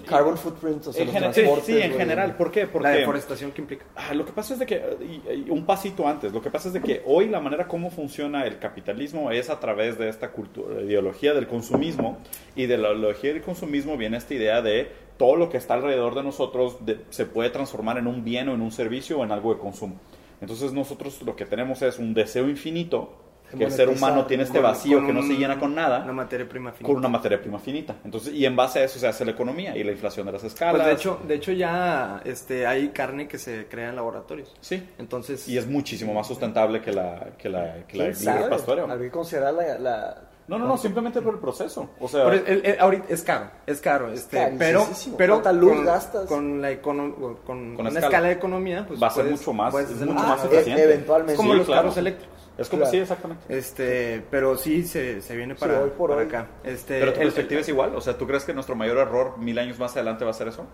[0.07, 2.35] Carbon footprint, o sea, en los general sí, sí, en general.
[2.35, 2.61] ¿Por qué?
[2.65, 3.85] la Porque deforestación que implica.
[3.95, 6.69] Ah, lo que pasa es de que, y- y un pasito antes, lo que pasa
[6.69, 10.31] es de que hoy la manera como funciona el capitalismo es a través de esta
[10.31, 12.17] cultura, ideología del consumismo,
[12.55, 16.15] y de la ideología del consumismo viene esta idea de todo lo que está alrededor
[16.15, 19.31] de nosotros de- se puede transformar en un bien o en un servicio o en
[19.31, 19.99] algo de consumo.
[20.41, 23.11] Entonces nosotros lo que tenemos es un deseo infinito,
[23.55, 26.03] que el ser humano tiene este Con- vacío con que no se llena con nada
[26.03, 26.87] Una materia prima finita.
[26.87, 27.95] con una materia prima finita.
[28.03, 30.43] Entonces, y en base a eso se hace la economía y la inflación de las
[30.43, 30.75] escalas.
[30.75, 34.55] Pues de hecho, de hecho ya este, hay carne que se crea en laboratorios.
[34.61, 34.83] sí.
[34.97, 38.85] Entonces, Y es muchísimo más sustentable que la, que la, que la ¿Quién libre pastoreo.
[38.91, 39.77] Habría que considerar la...
[39.79, 41.89] la- No, no, no, simplemente por el proceso.
[41.99, 44.87] O sea, Pero el- el- ahorita es caro, es caro, este, pero,
[45.17, 46.25] pero ¿Cuánta luz con, gastas?
[46.25, 48.07] con la econo- con, Con una escala.
[48.07, 48.27] escala.
[48.27, 50.83] de economía, pues Va a ser puedes- mucho más- puedes es mucho más Ah, eficiente.
[50.83, 51.33] eventualmente.
[51.33, 51.81] Es como Sí, los claro.
[51.81, 52.36] carros eléctricos.
[52.57, 52.91] Es como claro.
[52.91, 53.43] sí, exactamente.
[53.57, 56.27] Este, pero sí se, se viene para, hoy por para hoy.
[56.27, 56.47] acá.
[56.63, 57.95] Este, Pero tu el- perspectiva es igual.
[57.95, 60.47] O sea, ¿tú crees que nuestro mayor error mil años más adelante va a ser
[60.47, 60.65] eso?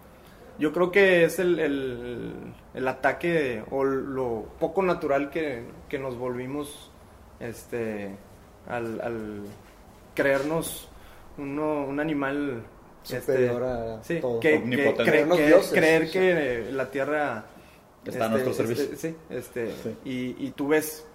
[0.59, 2.34] Yo creo que es el, el,
[2.73, 6.91] el ataque o lo poco natural que, que nos volvimos
[7.39, 8.15] este
[8.67, 9.41] al, al
[10.15, 10.88] creernos
[11.38, 12.63] uno, un animal
[13.01, 14.39] Superior este, a sí, todo.
[14.39, 15.25] que, que Omnipotente.
[15.25, 15.71] cre- que- dioses.
[15.73, 16.11] creer Sí.
[16.13, 17.45] que la tierra
[18.05, 18.84] Está a nuestro servicio.
[18.86, 19.95] este, sí, este, Sí.
[20.05, 21.05] Y, y tú ves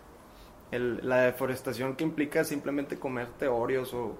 [0.70, 4.16] el- la deforestación que implica simplemente comerte Oreos o,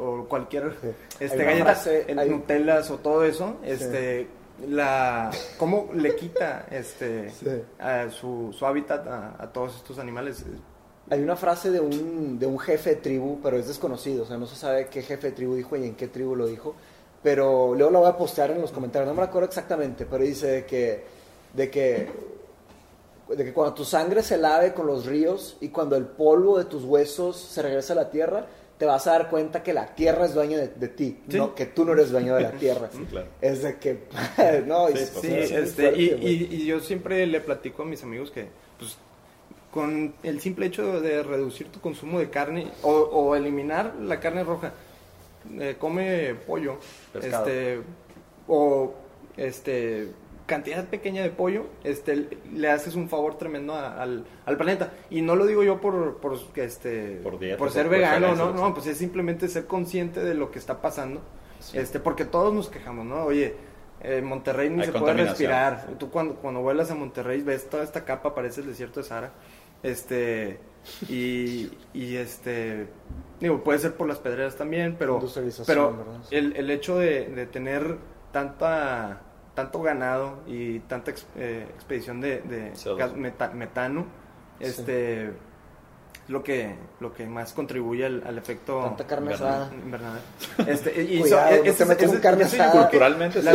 [0.00, 0.88] o cualquier Sí.
[1.20, 4.28] este, galletas, hay- Nutellas o todo eso, este,
[4.68, 7.46] la, cómo le quita este, Sí.
[7.78, 10.44] a su, su hábitat a, a todos estos animales.
[11.10, 14.38] Hay una frase de un, de un jefe de tribu, pero es desconocido, o sea,
[14.38, 16.76] no se sabe qué jefe de tribu dijo y en qué tribu lo dijo,
[17.24, 20.46] pero luego lo voy a postear en los comentarios, no me acuerdo exactamente, pero dice
[20.46, 21.04] de que,
[21.54, 22.08] de que,
[23.36, 26.64] de que cuando tu sangre se lave con los ríos y cuando el polvo de
[26.66, 28.46] tus huesos se regresa a la tierra,
[28.78, 31.36] te vas a dar cuenta que la tierra es dueña de, de ti, Sí.
[31.36, 32.88] no, que tú no eres dueño de la tierra.
[32.92, 33.28] Sí, claro.
[33.40, 34.04] Es de que,
[34.66, 38.30] no, y- Sí, este, fuerte, y, y- y yo siempre le platico a mis amigos
[38.30, 38.96] que, pues,
[39.70, 44.42] con el simple hecho de reducir tu consumo de carne o, o eliminar la carne
[44.44, 44.72] roja,
[45.58, 46.76] eh, come pollo,
[47.12, 47.46] Pescado.
[47.46, 47.80] este,
[48.48, 48.92] o
[49.36, 50.08] este
[50.52, 54.92] cantidad pequeña de pollo, este, le haces un favor tremendo a- al, al planeta.
[55.10, 58.52] Y no lo digo yo por, por este, Por dieta, por ser por vegano, no,
[58.52, 61.20] no, pues es simplemente ser consciente de lo que está pasando.
[61.60, 61.78] Sí.
[61.78, 63.24] Este, porque todos nos quejamos, ¿no?
[63.24, 63.54] Oye,
[64.00, 65.86] en Monterrey ni Hay se puede respirar.
[65.98, 69.32] Tú cuando, cuando vuelas a Monterrey ves toda esta capa, parece el desierto de Sahara.
[69.82, 70.58] Este,
[71.08, 72.86] y, y este,
[73.40, 75.20] digo, puede ser por las pedreras también, pero,
[75.66, 75.96] pero
[76.30, 77.96] el, el hecho de, de tener
[78.32, 79.22] tanta,
[79.54, 82.96] tanto ganado y tanta ex- eh, expedición de, de CO2.
[82.96, 84.06] gas meta- metano,
[84.60, 85.32] este,
[86.28, 89.64] lo que, lo que más contribuye al, al efecto Tanta carne Invernadero.
[90.56, 90.70] asada.
[90.70, 91.18] Este, y
[92.80, 93.48] Culturalmente, sí,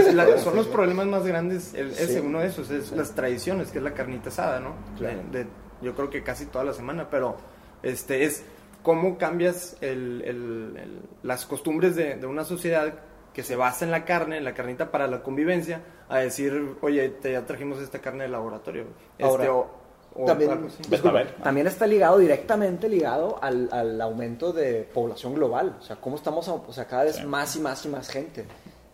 [0.43, 0.71] son sí, los sí.
[0.71, 2.19] problemas más grandes, el- ese Sí.
[2.19, 4.73] uno de esos, es las tradiciones, que es la carnita asada, ¿no?
[4.97, 5.17] Claro.
[5.31, 5.49] De- de-
[5.81, 7.37] yo creo que casi toda la semana, pero
[7.83, 8.43] este es
[8.83, 12.93] cómo cambias el- el- el- las costumbres de, de una sociedad
[13.37, 15.79] que se basa en la carne, en la carnita para la convivencia,
[16.09, 18.85] a decir, oye, te ya trajimos esta carne del laboratorio.
[19.11, 19.67] Este, Ahora, o,
[20.15, 21.27] o también, disculpa, Betabel.
[21.43, 25.77] también está ligado, directamente ligado al, al aumento de población global.
[25.79, 27.25] O sea, cómo estamos, a- o sea, cada vez Sí.
[27.27, 28.45] más y más y más gente.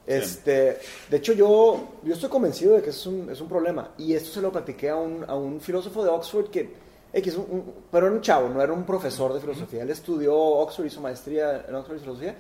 [0.05, 0.77] Este,
[1.09, 3.91] de hecho, yo, yo estoy convencido de que es un, es un problema.
[3.97, 6.73] Y esto se lo platiqué a un, a un filósofo de Oxford que,
[7.13, 9.83] X, un- un- pero era un chavo, no era un profesor de filosofía.
[9.83, 12.35] Él estudió Oxford, hizo maestría en Oxford de filosofía.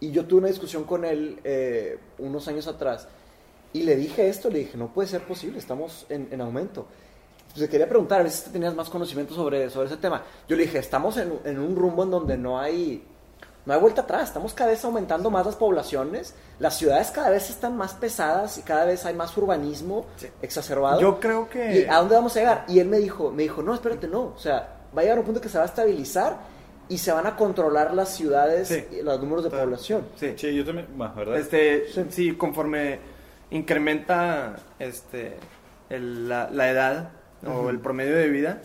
[0.00, 3.08] Y yo tuve una discusión con él eh, unos años atrás.
[3.72, 6.86] Y le dije esto, le dije, no puede ser posible, estamos en, en aumento.
[7.48, 10.22] Pues le quería preguntar, a ver si tenías más conocimiento sobre, sobre ese tema.
[10.48, 13.02] Yo le dije, estamos en, en un rumbo en donde no hay,
[13.66, 17.50] no hay vuelta atrás, estamos cada vez aumentando más las poblaciones, las ciudades cada vez
[17.50, 20.28] están más pesadas y cada vez hay más urbanismo Sí.
[20.42, 21.00] exacerbado.
[21.00, 21.80] Yo creo que...
[21.80, 22.64] ¿Y a dónde vamos a llegar?
[22.68, 25.24] Y él me dijo, me dijo, no, espérate, no, o sea, va a llegar un
[25.24, 26.38] punto que se va a estabilizar
[26.88, 28.84] y se van a controlar las ciudades Sí.
[28.98, 30.06] y los números de población.
[30.16, 30.32] Sí.
[30.36, 31.38] Sí, yo también, bueno, ¿verdad?
[31.38, 32.04] Este, Sí.
[32.10, 32.32] sí.
[32.34, 32.98] conforme
[33.50, 35.36] incrementa este,
[35.90, 37.10] el- la, la edad
[37.46, 38.60] o el promedio de vida,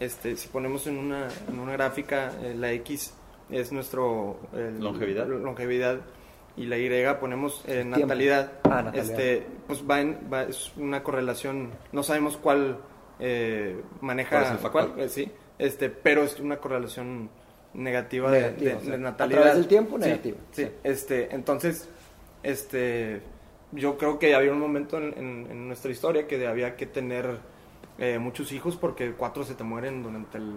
[0.00, 3.12] este, si ponemos en una, en una gráfica eh, la X
[3.50, 5.26] es nuestro el- Longevidad.
[5.26, 5.98] longevidad
[6.56, 6.88] y la Y
[7.20, 9.04] ponemos eh, natalidad, Ah, natalidad.
[9.10, 12.78] este, pues va, en, va- es una correlación, no sabemos cuál
[13.18, 14.88] eh, maneja, ¿Cuál es el factor?
[14.94, 17.30] cuál, eh, sí, este, pero es una correlación
[17.76, 19.38] negativa, de- Negativa, de, o sea, de a natalidad.
[19.40, 20.38] través del tiempo, negativa.
[20.52, 20.70] Sí, Sí.
[20.84, 21.88] este, entonces,
[22.42, 23.20] este,
[23.72, 27.38] yo creo que había un momento en, en- en nuestra historia que había que tener
[27.98, 30.52] eh, muchos hijos porque cuatro se te mueren durante el,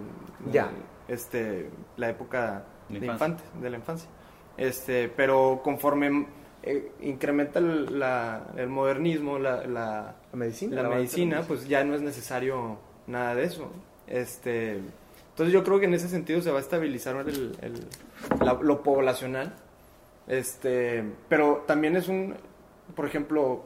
[0.52, 0.70] Ya.
[1.08, 3.26] el- este, la época La de infancia.
[3.28, 4.10] infante, de la infancia.
[4.58, 6.26] Este, pero conforme
[6.62, 10.82] eh, incrementa el, la- el modernismo, la, la, La medicina.
[10.82, 11.42] la medicina.
[11.48, 13.72] pues ya no es necesario nada de eso.
[14.06, 14.80] Este,
[15.40, 17.86] entonces yo creo que en ese sentido se va a estabilizar el, el-
[18.44, 19.54] la- lo poblacional.
[20.28, 22.34] Este, pero también es un,
[22.94, 23.64] por ejemplo,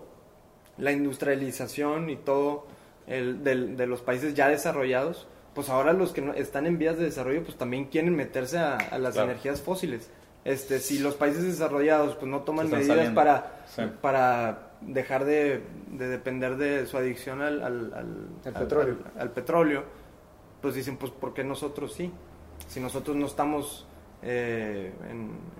[0.79, 2.67] la industrialización y todo
[3.07, 6.97] el, del- de los países ya desarrollados, pues ahora los que no- están en vías
[6.97, 9.31] de desarrollo, pues también quieren meterse a, a las Claro.
[9.31, 10.11] energías fósiles.
[10.45, 13.15] Este, si los países desarrollados pues no toman medidas saliendo.
[13.15, 13.83] para, Sí.
[14.03, 18.97] para dejar de, de depender de su adicción al, al, al- Al al- petróleo.
[19.17, 19.85] al- al petróleo,
[20.65, 22.11] pues dicen, pues ¿por qué nosotros sí?
[22.69, 23.87] Si nosotros no estamos,
[24.23, 25.11] eh, en-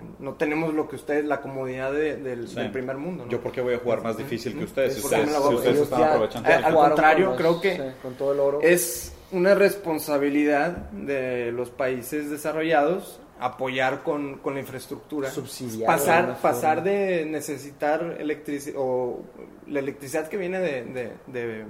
[0.01, 2.55] en- no tenemos lo que ustedes, la comodidad de- del, Sí.
[2.55, 3.27] del primer mundo.
[3.27, 3.31] ¿no?
[3.31, 5.79] Yo porque voy a jugar más difícil que ustedes, si ¿Por qué ustedes, si ustedes
[5.81, 6.49] están ya- aprovechando.
[6.49, 8.61] El al contrario, con creo que sí, con todo el oro.
[8.63, 15.29] Es una responsabilidad de los países desarrollados apoyar con, con la infraestructura.
[15.31, 19.21] Subsidiar de Pasar, alguna pasar de necesitar electricidad o
[19.67, 21.65] la electricidad que viene de, de, de-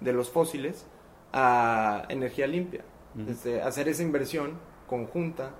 [0.00, 0.84] de los fósiles
[1.32, 2.82] a energía limpia.
[3.28, 4.52] Este, hacer esa inversión
[4.88, 5.50] conjunta,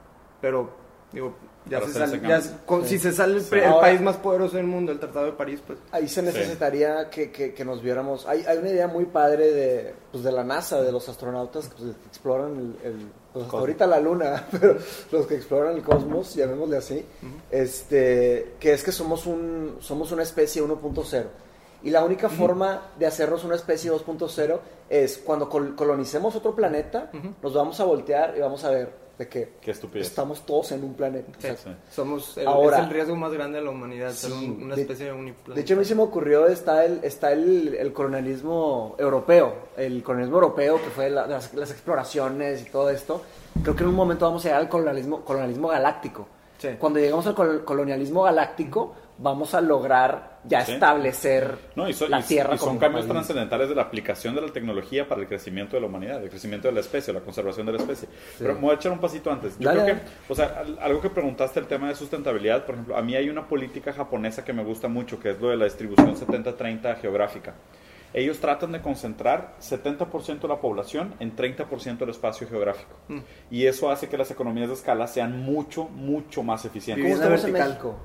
[0.40, 0.70] pero
[1.12, 1.34] digo,
[1.66, 2.20] ya se sale-
[2.64, 2.90] con- Sí.
[2.90, 3.50] si se sale el, Sí.
[3.50, 6.22] pre- el Ahora- país más poderoso del mundo, el Tratado de París, pues Ahí se
[6.22, 8.26] necesitaría que, que- que nos viéramos.
[8.26, 11.74] Hay, hay una idea muy padre de, pues, de la NASA, de los astronautas que
[11.82, 14.76] pues, exploran el, el- pues, ahorita la Luna, pero
[15.12, 17.04] los que exploran el cosmos, llamémosle así,
[17.50, 21.26] este, que es que somos, un, somos una especie 1.0.
[21.82, 24.58] Y la única forma de hacernos una especie 2.0
[24.88, 27.32] es cuando col- colonicemos otro planeta, Ujú.
[27.42, 30.06] nos vamos a voltear y vamos a ver de que Qué estupidez.
[30.06, 31.30] estamos todos en un planeta.
[31.36, 31.70] O sea, Sí.
[31.90, 34.74] somos el, Ahora- es el riesgo más grande de la humanidad, ser Sí, un- una
[34.74, 35.54] de- especie de uniplaneta.
[35.54, 40.02] De hecho, a mí se me ocurrió, está el, está el, el colonialismo europeo, el
[40.02, 43.22] colonialismo europeo que fue la- las, las exploraciones y todo esto.
[43.62, 46.26] Creo que en un momento vamos a llegar al colonialismo, colonialismo galáctico.
[46.58, 46.68] Sí.
[46.78, 50.72] Cuando lleguemos al col- colonialismo galáctico, vamos a lograr ya Sí.
[50.72, 54.34] establecer No, y, son- la y- Tierra y son como cambios trascendentales de la aplicación
[54.34, 57.20] de la tecnología para el crecimiento de la humanidad, el crecimiento de la especie, la
[57.20, 58.09] conservación de la especie.
[58.38, 59.59] Pero me voy a echar un pasito antes.
[59.59, 60.09] Yo Dale, creo dale.
[60.26, 63.14] que, o sea, al- algo que preguntaste, el tema de sustentabilidad, por ejemplo, a mí
[63.14, 66.97] hay una política japonesa que me gusta mucho, que es lo de la distribución 70-30
[66.97, 67.55] geográfica.
[68.12, 72.91] Ellos tratan de concentrar 70% de la población en 30% del espacio geográfico.
[73.07, 73.18] Mm.
[73.53, 77.16] Y eso hace que las economías de escala sean mucho, mucho más eficientes.
[77.18, 77.68] ¿Cómo vertical.
[77.68, 77.97] México?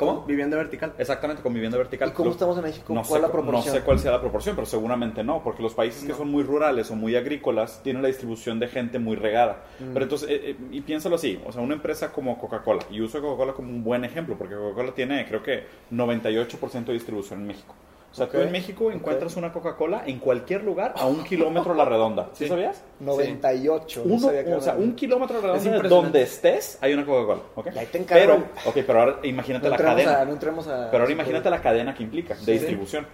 [0.00, 0.24] ¿Cómo?
[0.24, 0.94] Vivienda vertical.
[0.98, 2.08] Exactamente, con vivienda vertical.
[2.08, 2.92] ¿Y cómo Lo- estamos en México?
[2.92, 3.74] No ¿Cuál sé, es la cu- proporción?
[3.74, 6.42] no sé cuál sea la proporción, pero seguramente no, porque los países que son muy
[6.42, 9.62] rurales o muy agrícolas tienen la distribución de gente muy regada.
[9.78, 9.92] Mm.
[9.92, 13.20] Pero entonces, eh, eh, y piénsalo así, o sea, una empresa como Coca-Cola, y uso
[13.20, 17.74] Coca-Cola como un buen ejemplo, porque Coca-Cola tiene, creo que, 98% de distribución en México.
[18.12, 21.72] O sea, tú Ok, en México encuentras una Coca-Cola en cualquier lugar a un kilómetro
[21.72, 22.28] a la redonda.
[22.32, 22.48] ¿Sí, Sí.
[22.48, 22.82] sabías?
[22.98, 24.02] 98.
[24.04, 27.06] no Uno, sabía que o sea, un kilómetro a la redonda, donde estés, hay una
[27.06, 27.40] Coca-Cola.
[27.54, 27.68] ¿ok?
[27.74, 28.00] Y ahí te.
[28.00, 28.34] Pero,
[28.66, 30.20] ok, pero ahora imagínate no la cadena.
[30.20, 30.90] a, no entremos a...
[30.90, 32.52] Pero ahora imagínate la cadena que implica de Sí.
[32.52, 33.06] distribución.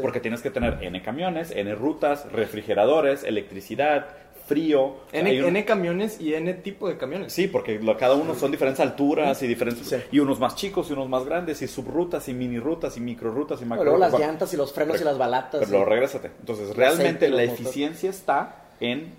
[0.00, 4.06] Porque tienes que tener N camiones, N rutas, refrigeradores, electricidad,
[4.46, 4.96] frío.
[5.12, 7.32] N, Hay un- N camiones y N tipo de camiones.
[7.32, 9.86] Sí, porque lo- cada uno son diferentes alturas y diferentes.
[9.86, 9.96] Sí.
[10.10, 13.30] Y unos más chicos y unos más grandes, y subrutas y mini rutas y micro
[13.30, 15.60] rutas y macro Luego las llantas y los frenos y las balatas.
[15.60, 15.90] Pero luego sí.
[15.90, 16.30] regrésate.
[16.40, 19.14] Entonces, realmente la eficiencia está en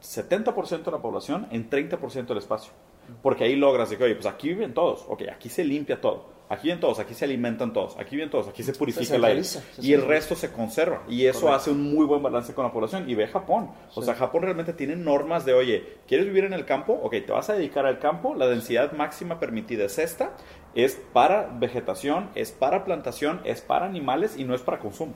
[0.00, 2.72] 70% de la población, en 30% del espacio.
[3.22, 6.26] Porque ahí logras de que, oye, pues aquí viven todos, ok, aquí se limpia todo,
[6.48, 9.44] aquí viven todos, aquí se alimentan todos, aquí viven todos, aquí se purifica el aire.
[9.44, 11.02] se Y el resto se conserva.
[11.08, 11.56] Y eso Correcto.
[11.56, 13.08] hace un muy buen balance con la población.
[13.08, 13.70] Y ve Japón.
[13.94, 14.06] O Sí.
[14.06, 16.92] sea, Japón realmente tiene normas de, oye, ¿quieres vivir en el campo?
[17.02, 20.30] Ok, te vas a dedicar al campo, la densidad máxima permitida es esta,
[20.74, 25.12] es para vegetación, es para plantación, es para animales y no es para consumo.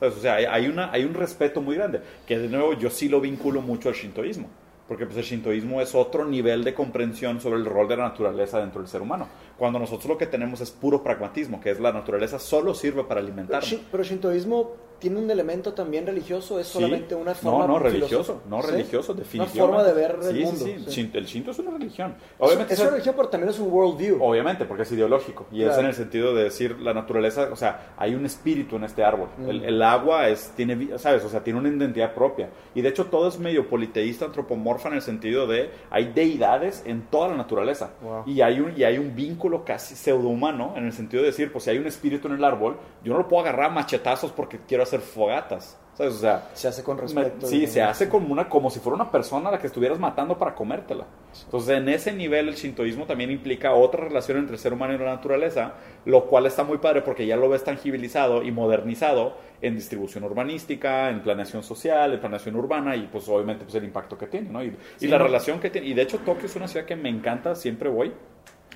[0.00, 0.16] ¿Sabes?
[0.16, 3.20] O sea, hay una, hay un respeto muy grande, que de nuevo yo sí lo
[3.20, 4.48] vinculo mucho al shintoísmo.
[4.86, 8.60] porque pues el shintoísmo es otro nivel de comprensión sobre el rol de la naturaleza
[8.60, 9.28] dentro del ser humano.
[9.58, 13.20] Cuando nosotros lo que tenemos es puro pragmatismo, que es la naturaleza solo sirve para
[13.20, 13.70] Pero, alimentarnos.
[13.72, 16.74] shi- pero shintoísmo tiene un elemento también religioso, es Sí.
[16.74, 18.70] solamente una forma No, no, religioso, no ¿Sí?
[18.70, 19.60] religioso, Una definitivamente.
[19.60, 20.64] forma de ver el Sí, sí, mundo.
[20.64, 20.84] sí.
[20.88, 21.10] sí.
[21.12, 22.14] El shinto es una religión.
[22.18, 24.22] Es- Obviamente, es una religión, pero también es un worldview.
[24.24, 25.46] Obviamente, porque es ideológico.
[25.52, 25.80] Y es Claro.
[25.82, 29.28] en el sentido de decir la naturaleza, o sea, hay un espíritu en este árbol.
[29.36, 29.50] Mm.
[29.50, 31.22] El, el agua es, tiene, ¿sabes?
[31.24, 32.48] O sea, tiene una identidad propia.
[32.74, 37.02] Y de hecho todo es medio politeísta, antropomorfa en el sentido de hay deidades en
[37.10, 37.90] toda la naturaleza.
[38.00, 38.22] Wow.
[38.26, 41.64] Y, hay un, y hay un vínculo casi pseudohumano en el sentido de decir, pues
[41.64, 44.58] si hay un espíritu en el árbol, yo no lo puedo agarrar a machetazos porque
[44.66, 45.78] quiero hacer fogatas.
[45.94, 46.14] ¿Sabes?
[46.14, 47.46] O sea, Se hace con me- respeto.
[47.46, 50.00] sí, y- se hace como, una, como si fuera una persona a la que estuvieras
[50.00, 51.04] matando para comértela.
[51.44, 54.98] Entonces, en ese nivel, el shintoísmo también implica otra relación entre el ser humano y
[54.98, 55.74] la naturaleza,
[56.04, 61.10] lo cual está muy padre porque ya lo ves tangibilizado y modernizado en distribución urbanística,
[61.10, 64.64] en planeación social, en planeación urbana y, pues, obviamente, pues, el impacto que tiene, ¿no?
[64.64, 65.26] Y, y Sí, la ¿no?
[65.26, 65.86] relación que tiene.
[65.86, 68.12] Y de hecho, Tokio es una ciudad que me encanta, siempre voy.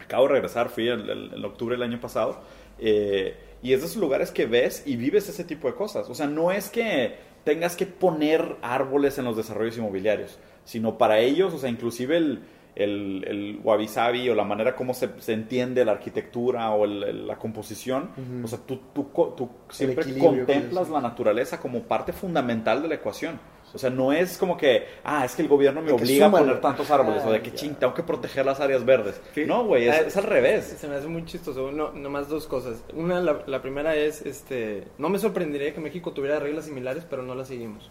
[0.08, 2.40] Acabo de regresar, fui en octubre del año pasado.
[2.78, 6.08] eh, y es de esos lugares que ves y vives ese tipo de cosas.
[6.08, 11.18] O sea, no es que tengas que poner árboles en los desarrollos inmobiliarios, sino para
[11.18, 12.40] ellos, o sea, inclusive el,
[12.78, 17.02] el, el wabi sabi o la manera como se, se entiende la arquitectura o el-
[17.02, 18.44] el- la composición, Ujú.
[18.44, 23.38] o sea, tú, tú, tú siempre contemplas la naturaleza como parte fundamental de la ecuación.
[23.74, 26.58] O sea, no es como que, ah, es que el gobierno me obliga a poner
[26.58, 29.20] tantos árboles, o de Ah, que ching, tengo que proteger las áreas verdes.
[29.34, 29.44] Sí.
[29.44, 30.64] No, güey, es, Ah, es al revés.
[30.80, 31.70] Se me hace muy chistoso.
[31.70, 32.82] No, nomás dos cosas.
[32.94, 37.22] Una, la, la primera es, este, no me sorprendería que México tuviera reglas similares, pero
[37.22, 37.90] no las seguimos.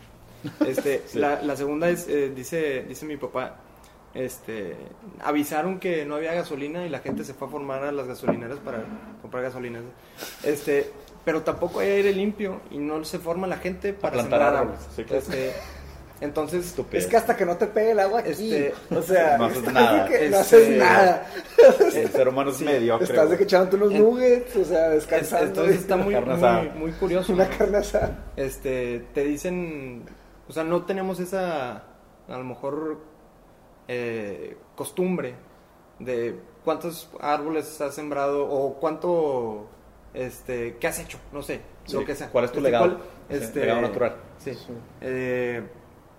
[0.65, 1.19] Este, Sí.
[1.19, 3.57] la, la segunda es, eh, dice, dice mi papá,
[4.13, 4.75] este,
[5.23, 8.59] avisaron que no había gasolina y la gente se fue a formar a las gasolineras
[8.59, 8.83] para
[9.21, 9.79] comprar gasolina.
[10.43, 10.91] Este,
[11.25, 14.79] pero tampoco hay aire limpio y no se forma la gente para plantar sembrar árboles,
[14.95, 15.21] sí, claro.
[15.21, 15.53] Este,
[16.19, 16.73] entonces.
[16.93, 19.63] Es que hasta que no te pegue el agua aquí, Este, o sea, no haces
[19.73, 19.97] nada.
[20.09, 21.27] no Este, haces nada.
[21.93, 23.05] El ser humano es mediocre.
[23.05, 25.45] Estás de que echándote unos nuggets, o sea, es- descansando.
[25.45, 27.33] entonces está muy curioso.
[27.33, 28.31] una carne asada.
[28.35, 30.05] este, te dicen,
[30.49, 31.73] o sea, no tenemos esa,
[32.27, 32.97] a lo mejor,
[33.87, 35.35] eh, costumbre
[35.99, 39.67] de cuántos árboles has sembrado o cuánto,
[40.13, 41.95] este, qué has hecho, no sé, Sí.
[41.95, 42.29] lo que sea.
[42.29, 42.97] ¿Cuál es tu Este, legado?
[42.97, 44.15] cuál- este, legado natural.
[44.37, 44.53] Sí.
[44.53, 44.73] Sí.
[45.01, 45.63] Eh,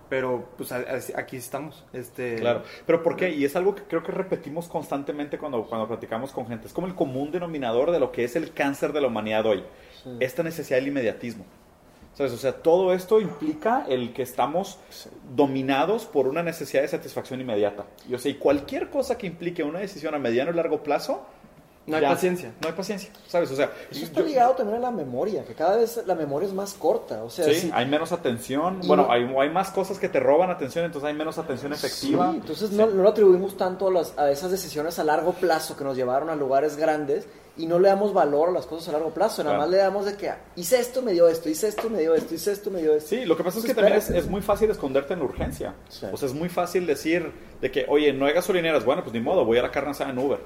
[0.09, 1.85] pero, pues, aquí estamos.
[1.93, 3.29] Este, Claro, pero ¿por qué?
[3.29, 6.65] Y es algo que creo que repetimos constantemente cuando, cuando platicamos con gente.
[6.65, 9.63] Es como el común denominador de lo que es el cáncer de la humanidad hoy.
[10.03, 10.17] Sí.
[10.19, 11.45] Esta necesidad del inmediatismo.
[12.19, 12.33] ¿Sabes?
[12.33, 14.77] O sea, todo esto implica el que estamos
[15.33, 17.85] dominados por una necesidad de satisfacción inmediata.
[18.09, 21.25] Y, o sea, y cualquier cosa que implique una decisión a mediano y largo plazo...
[21.89, 22.51] No hay ya, paciencia.
[22.61, 23.51] No hay paciencia, ¿sabes?
[23.51, 26.47] O sea, Eso está yo- ligado también a la memoria, que cada vez la memoria
[26.47, 27.23] es más corta.
[27.23, 28.79] O sea, Sí, si- hay menos atención.
[28.85, 32.31] Bueno, no- hay, hay más cosas que te roban atención, entonces hay menos atención efectiva.
[32.31, 35.75] Sí, entonces No, no lo atribuimos tanto a, las- a esas decisiones a largo plazo
[35.75, 37.27] que nos llevaron a lugares grandes
[37.57, 39.43] y no le damos valor a las cosas a largo plazo.
[39.43, 39.61] Nada Claro.
[39.63, 42.15] más le damos de que ah, hice esto, me dio esto, hice esto, me dio
[42.15, 43.09] esto, hice esto, me dio esto.
[43.09, 43.95] Sí, lo que pasa es que Espérate.
[43.99, 45.73] también es, es muy fácil esconderte en la urgencia.
[45.89, 46.05] Sí.
[46.11, 48.85] O sea, es muy fácil decir de que, oye, no hay gasolineras.
[48.85, 50.39] Bueno, pues ni modo, voy a la carne asada en Uber.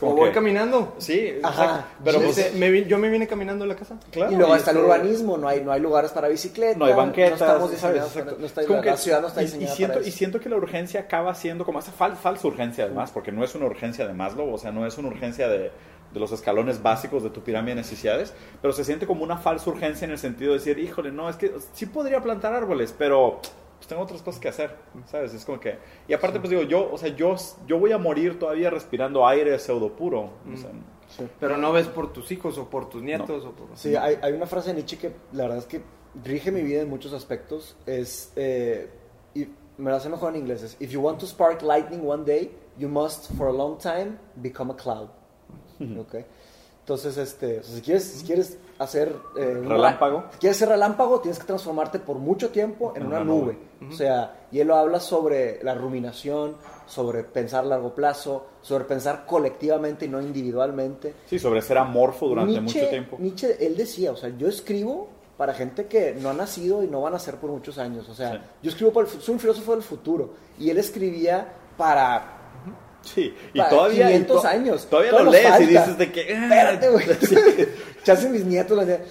[0.00, 0.94] Como O voy que- caminando.
[0.98, 1.62] Sí, Ajá.
[1.64, 1.84] exacto.
[2.04, 3.98] Pero Sí, pues, Este, me vi- yo me vine caminando a la casa.
[4.10, 4.32] claro.
[4.32, 6.94] y luego y está el urbanismo, no hay, no hay lugares para bicicleta, No hay
[6.94, 9.44] banquetas, no estamos diseñados no está, Es como la, que- la ciudad no está y-
[9.46, 12.46] diseñada y, siento, para y siento que la urgencia acaba siendo como esa fal- falsa
[12.48, 15.48] urgencia además, porque no es una urgencia de Maslow, o sea, no es una urgencia
[15.48, 15.70] de,
[16.12, 19.70] de los escalones básicos de tu pirámide de necesidades, pero se siente como una falsa
[19.70, 23.40] urgencia en el sentido de decir, híjole, no, es que sí podría plantar árboles, pero
[23.80, 24.76] pues tengo otras cosas que hacer,
[25.06, 25.32] ¿sabes?
[25.32, 25.78] Es como que...
[26.06, 27.34] Y aparte, pues digo, yo, o sea, yo,
[27.66, 30.32] yo voy a morir todavía respirando aire pseudo puro.
[30.52, 30.70] o sea,
[31.16, 31.26] Sí.
[31.40, 33.68] Pero no ves por tus hijos o por tus nietos o por...
[33.74, 35.82] Sí, hay, hay una frase de Nietzsche que la verdad es que
[36.22, 37.74] rige mi vida en muchos aspectos.
[37.86, 38.90] Es, eh,
[39.34, 40.62] y me la sé mejor en inglés.
[40.62, 44.18] Es, If you want to spark lightning one day, you must for a long time
[44.36, 45.08] become a cloud.
[45.98, 46.16] ¿Ok?
[46.80, 49.14] Entonces, este, o sea, si, quieres, si quieres hacer...
[49.36, 50.24] eh, un- Relámpago.
[50.32, 53.56] Si quieres ser relámpago, tienes que transformarte por mucho tiempo en En una, nube.
[53.80, 53.92] nube.
[53.92, 56.56] O sea, y él lo habla sobre la ruminación,
[56.86, 61.14] sobre pensar a largo plazo, sobre pensar colectivamente y no individualmente.
[61.26, 63.16] sí, sobre ser amorfo durante Nietzsche, mucho tiempo.
[63.20, 67.00] Nietzsche, él decía, o sea, yo escribo para gente que no ha nacido y no
[67.02, 68.08] van a ser por muchos años.
[68.08, 68.38] O sea, Sí.
[68.64, 70.30] yo escribo para el soy un filósofo del futuro.
[70.58, 71.46] Y él escribía
[71.78, 72.36] para
[73.02, 74.06] Sí, y Para todavía...
[74.08, 74.86] 500 to- años.
[74.88, 76.20] Todavía Todavía lo lees y dices de que...
[76.34, 77.04] ah, Espérate, güey.
[78.04, 78.76] Chance mis nietos.
[78.76, 79.04] la neta.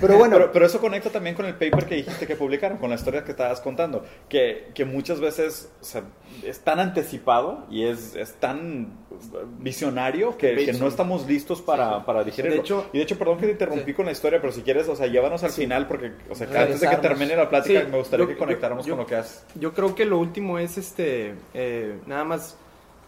[0.00, 2.90] Pero bueno, Pero, pero eso conecta también con el paper que dijiste que publicaron, con
[2.90, 6.02] la historia que estabas contando, que, que muchas veces o sea,
[6.44, 8.98] es tan anticipado y es, es tan
[9.58, 12.56] visionario que, que no estamos listos para, para digerirlo.
[12.56, 13.94] De hecho- y de hecho, perdón que te interrumpí Sí.
[13.94, 16.58] con la historia, pero si quieres, o sea, llévanos al final, porque o sea, que
[16.58, 19.06] antes de que termine la plática, Sí, me gustaría yo- que conectáramos yo- con lo
[19.06, 19.44] que has...
[19.54, 22.56] Yo creo que lo último es este, eh, nada más,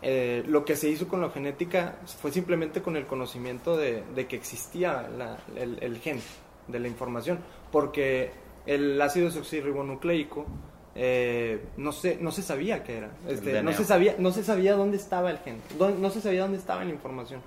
[0.02, 4.26] eh, lo que se hizo con la genética fue simplemente con el conocimiento de, de
[4.26, 6.20] que existía la- el, el gen
[6.68, 7.38] de la información,
[7.72, 8.30] porque
[8.66, 10.46] el ácido desoxirribonucleico
[10.94, 14.74] eh, no, se, no se sabía qué era, este, no, se sabía, no se sabía
[14.74, 17.40] dónde estaba el gen, dónde- no se sabía dónde estaba la información.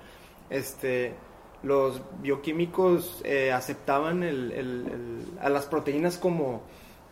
[0.50, 1.12] Este,
[1.62, 6.62] los bioquímicos eh, aceptaban el- el- el- a las proteínas como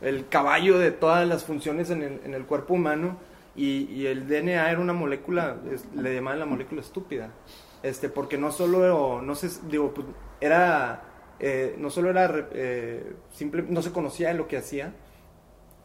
[0.00, 3.16] el caballo de todas las funciones en el, en el cuerpo humano
[3.56, 7.30] y, y el DNA era una molécula, es- le llamaban la molécula estúpida,
[7.82, 10.06] este, porque no solo, no se, digo, pues,
[10.40, 11.02] era,
[11.38, 14.92] eh, no solo era, eh, simple, no se conocía lo que hacía,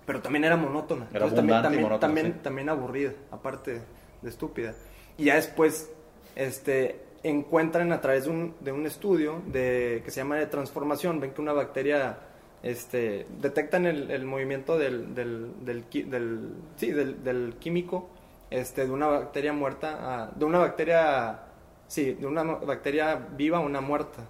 [0.06, 1.08] pero también era monótona.
[1.14, 2.40] Era Entonces, también, también, monótona, también, sí.
[2.44, 3.82] también aburrida, aparte
[4.22, 4.76] de estúpida.
[5.18, 5.92] Y ya después,
[6.36, 11.20] este, encuentran a través de un, de un estudio de, que se llama de transformación,
[11.20, 12.20] ven que una bacteria,
[12.64, 18.10] este, detectan el, el movimiento del, del, del, del- sí, del, del químico,
[18.50, 21.40] este, de una bacteria muerta, a- de una bacteria,
[21.88, 24.24] sí, de una bacteria viva a una muerta.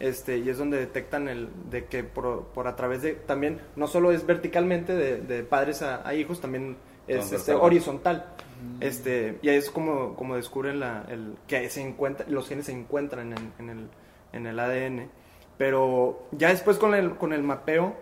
[0.00, 3.86] Este, y es donde detectan el de que por, por a través de también no
[3.86, 8.26] solo es verticalmente de, de padres a, a hijos también es este, horizontal
[8.80, 12.72] este y ahí es como, como descubren la, el, que se encuentra, los genes se
[12.72, 13.88] encuentran en, en el,
[14.32, 15.08] en el ADN
[15.58, 17.94] pero ya después con el, con el mapeo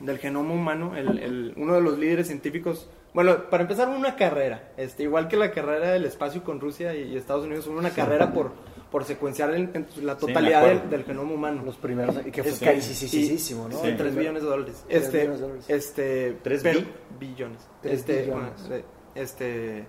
[0.00, 4.72] del genoma humano el, el- uno de los líderes científicos bueno para empezar una carrera
[4.76, 8.32] este igual que la carrera del espacio con Rusia y, y Estados Unidos una carrera
[8.32, 8.52] por
[8.90, 9.70] por secuenciar el-
[10.02, 10.80] la totalidad acuerdo.
[10.80, 13.78] del, del genoma humano los primeros, y que fue Es- carísimo, ¿no?
[13.80, 14.84] Sí, El 3 primer- billones de dólares.
[14.88, 15.64] Tres Este, billones de dólares.
[15.70, 16.86] este, ¿Tres pero- bi?
[17.20, 17.58] billones.
[17.82, 18.52] Tres este, billones.
[18.68, 18.84] bueno, eh,
[19.14, 19.84] este,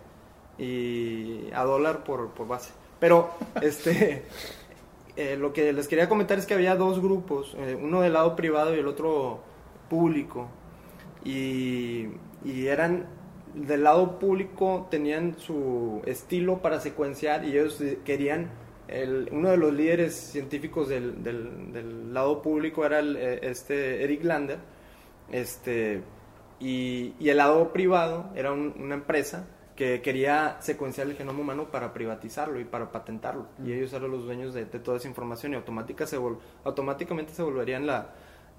[0.59, 2.72] y a dólar por, por base.
[2.99, 3.32] Pero,
[3.62, 4.24] este,
[5.16, 8.36] eh, lo que les quería comentar es que había dos grupos, eh, uno del lado
[8.36, 9.41] privado y el otro
[9.89, 10.47] público.
[11.24, 12.07] Y,
[12.45, 13.05] eran,
[13.53, 18.49] del lado público tenían su estilo para secuenciar y ellos querían,
[18.88, 24.24] el- uno de los líderes científicos del, del- lado público era el, eh, este Eric
[24.24, 24.59] Lander,
[25.32, 26.01] este,
[26.59, 29.47] y, y el lado privado era un- una empresa
[29.82, 33.48] que quería secuenciar el genoma humano para privatizarlo y para patentarlo.
[33.66, 37.34] Y ellos eran los dueños de, de toda esa información y automática se vol- automáticamente
[37.34, 38.10] se volverían la,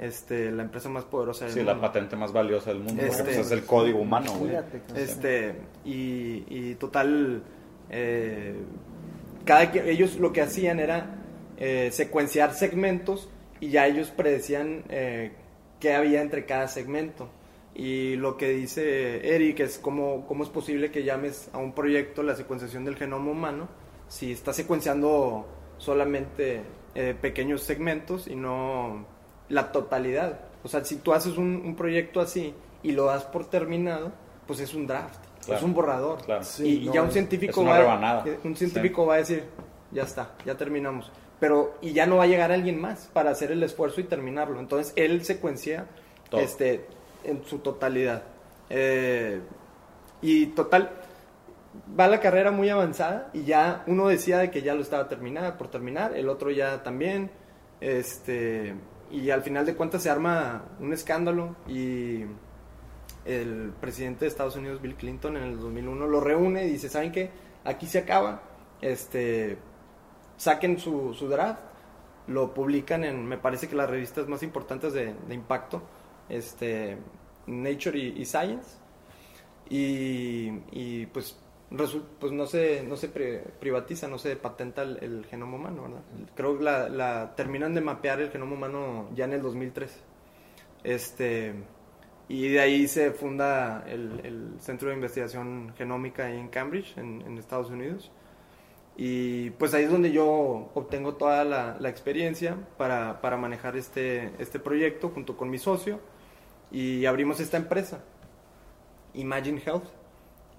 [0.01, 1.87] este, la empresa más poderosa del Sí, la mundo.
[1.87, 4.51] patente más valiosa del mundo, porque Este- pues, es el código humano, güey.
[4.97, 5.55] Este,
[5.85, 7.45] y, y total,
[7.89, 8.57] eh,
[9.45, 11.07] cada que, ellos lo que hacían era
[11.57, 13.29] eh, secuenciar segmentos
[13.61, 15.31] y ya ellos predecían eh,
[15.79, 17.29] qué había entre cada segmento.
[17.75, 22.23] Y lo que dice Eric es cómo, cómo es posible que llames a un proyecto
[22.23, 23.69] la secuenciación del genoma humano
[24.09, 25.47] si está secuenciando
[25.79, 26.63] solamente
[26.95, 29.07] eh, pequeños segmentos y no
[29.49, 30.41] la totalidad.
[30.63, 34.13] O sea, si tú haces un, un proyecto así y lo das por terminado,
[34.47, 35.59] pues es un draft, Claro.
[35.59, 36.23] es un borrador.
[36.25, 36.45] Claro.
[36.45, 38.25] Sí, y, ya un científico es una va, rebanada.
[38.45, 39.45] un científico va a decir,
[39.91, 41.11] ya está, ya terminamos.
[41.41, 44.61] Pero, y ya no va a llegar alguien más para hacer el esfuerzo y terminarlo.
[44.61, 45.87] Entonces, él secuencia
[46.31, 46.41] Todo.
[46.43, 46.85] este,
[47.25, 48.25] en su totalidad.
[48.71, 49.41] Eh,
[50.21, 50.91] y total,
[51.99, 55.59] va la carrera muy avanzada y ya uno decía de que ya lo estaba terminada,
[55.59, 57.31] por terminar, el otro ya también.
[57.81, 58.75] Este,
[59.11, 62.25] y al final de cuentas se arma un escándalo y
[63.25, 67.13] el presidente de Estados Unidos, Bill Clinton, en el 2001 lo reúne y dice, ¿saben
[67.13, 67.31] qué?
[67.65, 68.43] Aquí se acaba,
[68.81, 69.59] este,
[70.37, 71.61] saquen su, su draft,
[72.27, 75.83] lo publican en, me parece que las revistas más importantes de, de impacto,
[76.37, 76.99] este,
[77.47, 78.79] Nature y, y Science,
[79.69, 81.39] y, y, pues,
[82.21, 86.03] pues no se, no se pri- privatiza, no se patenta el, el genoma humano, ¿verdad?
[86.35, 90.01] Creo que la, la terminan de mapear el genoma humano ya en el 2013.
[90.85, 91.55] Este,
[92.29, 97.39] y de ahí se funda el, el Centro de Investigación Genómica en Cambridge, en, en
[97.39, 98.11] Estados Unidos.
[98.97, 104.33] Y pues ahí es donde yo obtengo toda la, la experiencia para, para manejar este,
[104.39, 106.01] este proyecto junto con mi socio
[106.73, 108.01] y abrimos esta empresa,
[109.15, 109.85] Imagine Health,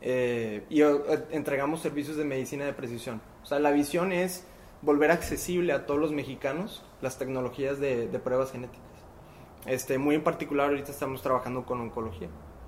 [0.01, 0.95] eh, y eh,
[1.32, 3.22] entregamos servicios de medicina de precisión.
[3.41, 4.45] O sea, la visión es
[4.82, 8.82] volver accesible a todos los mexicanos las tecnologías de, de pruebas genéticas.
[9.66, 12.28] Este, muy en particular ahorita estamos trabajando con oncología.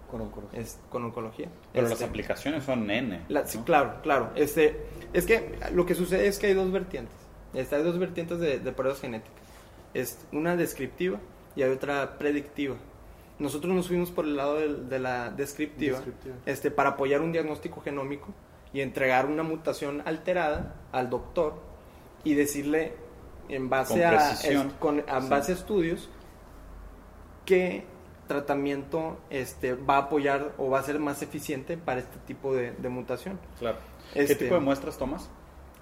[0.09, 0.59] Con oncología.
[0.59, 1.49] Es, con oncología.
[1.73, 3.21] Pero Este, las aplicaciones son N.
[3.27, 4.29] la- sí, claro, claro.
[4.35, 7.15] Este, es que lo que sucede es que hay dos vertientes.
[7.53, 9.35] Este, hay dos vertientes de, de pruebas genéticas.
[9.93, 11.19] Es una descriptiva
[11.55, 12.75] y hay otra predictiva.
[13.39, 16.35] Nosotros nos fuimos por el lado del- de, la descriptiva, Descriptiva.
[16.45, 18.33] Este, para apoyar un diagnóstico genómico
[18.71, 21.55] y entregar una mutación alterada al doctor
[22.23, 22.93] y decirle
[23.49, 25.29] en base Con a es- con- en Sí.
[25.29, 26.09] base a estudios
[27.45, 27.85] qué
[28.27, 32.71] tratamiento este, va a apoyar o va a ser más eficiente para este tipo de,
[32.71, 33.39] de mutación.
[33.59, 33.77] Claro.
[34.15, 35.29] Este- ¿Qué tipo de muestras tomas?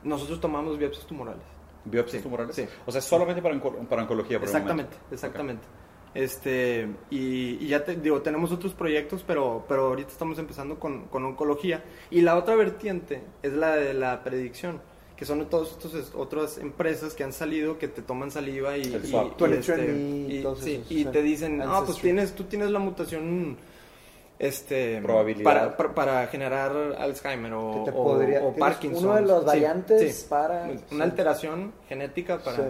[0.04, 1.44] Nosotros tomamos biopsias tumorales.
[1.86, 2.56] ¿Biopsias Sí, tumorales?
[2.56, 2.66] sí.
[2.86, 4.40] O sea, solamente para, onco- para oncología.
[4.40, 5.68] por Exactamente, momento.
[6.16, 11.06] Este, y, y ya te digo, tenemos otros proyectos, pero, pero ahorita estamos empezando con,
[11.06, 11.84] con oncología.
[12.12, 14.80] Y la otra vertiente es la de la predicción,
[15.18, 19.06] que son todas estas otras empresas que han salido, que te toman saliva y, El
[19.06, 21.06] y- y, 23andMe, y- todos sí, esos, y sí.
[21.06, 22.02] te dicen, no, pues Ancestry".
[22.04, 23.58] tienes, tú tienes la mutación
[24.40, 25.44] este Probabilidad.
[25.44, 29.04] para, para, para generar Alzheimer o, Parkinson.
[29.06, 30.26] uno de las Sí, variantes sí.
[30.30, 31.02] para- una sí.
[31.02, 32.64] alteración genética para, Sí.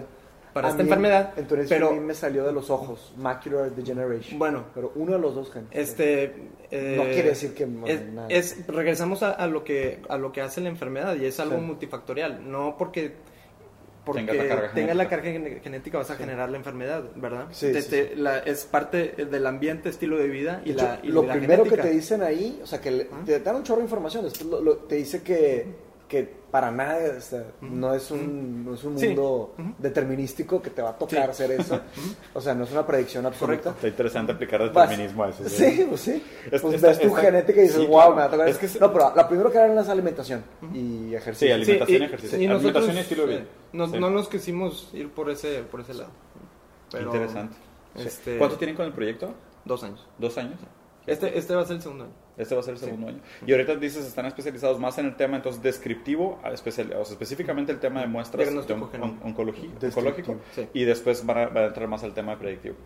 [0.54, 1.34] Para A esta mí, enfermedad.
[1.36, 4.38] Entonces pero a mí me salió de los ojos, macular degeneration.
[4.38, 4.64] Bueno.
[4.74, 5.68] pero uno de los dos genes.
[5.72, 6.32] Este,
[6.70, 8.28] eh, No quiere decir que- es, nada.
[8.30, 11.56] es- regresamos a, a lo que a lo que hace la enfermedad y es algo
[11.56, 11.62] Sí.
[11.62, 13.12] multifactorial, no porque
[14.04, 15.40] porque Tengas la carga tengas la genética.
[15.40, 17.46] carga genética vas a generar la enfermedad, ¿verdad?
[17.52, 20.84] Sí, Te- sí, te- la- es parte del ambiente, estilo de vida y De hecho,
[20.84, 21.82] la y lo la primero genética.
[21.84, 24.44] que te dicen ahí, o sea, que le- te dan un chorro de información, después
[24.50, 25.66] lo- lo- te dice que,
[26.14, 29.08] que para nada o sea, no es un, no es un Sí.
[29.08, 31.42] mundo determinístico que te va a tocar Sí.
[31.44, 31.80] hacer eso.
[32.32, 33.70] O sea, no es una predicción absoluta.
[33.70, 35.48] Está interesante aplicar Vas- determinismo a eso.
[35.48, 36.22] Sí, pues sí.
[36.50, 38.10] Es- pues ves tu genética y dices, sí, wow, claro.
[38.14, 38.60] me va a tocar Es eso".
[38.60, 41.48] que es- No, pero lo primero que harán es alimentación y ejercicio.
[41.48, 42.40] Sí, alimentación y y- ejercicio.
[42.42, 43.44] y nosotros, alimentación y estilo de vida.
[43.72, 43.98] No, Sí.
[43.98, 46.10] no nos quisimos ir por ese por ese lado.
[46.92, 47.56] Pero, Interesante.
[47.96, 49.34] Este, ¿Cuánto tienen con el proyecto?
[49.64, 50.06] Dos años.
[50.18, 50.60] ¿Dos años?
[51.06, 52.12] Este este va a ser el segundo año.
[52.38, 53.20] Este va a ser el segundo año.
[53.46, 57.72] Y ahorita dices, están especializados más en el tema entonces descriptivo, especial, o sea, específicamente
[57.72, 60.36] el tema de muestras de on- on- oncología- oncológico.
[60.54, 60.66] Sí.
[60.72, 62.76] Y después van a, va a entrar más al tema de predictivo.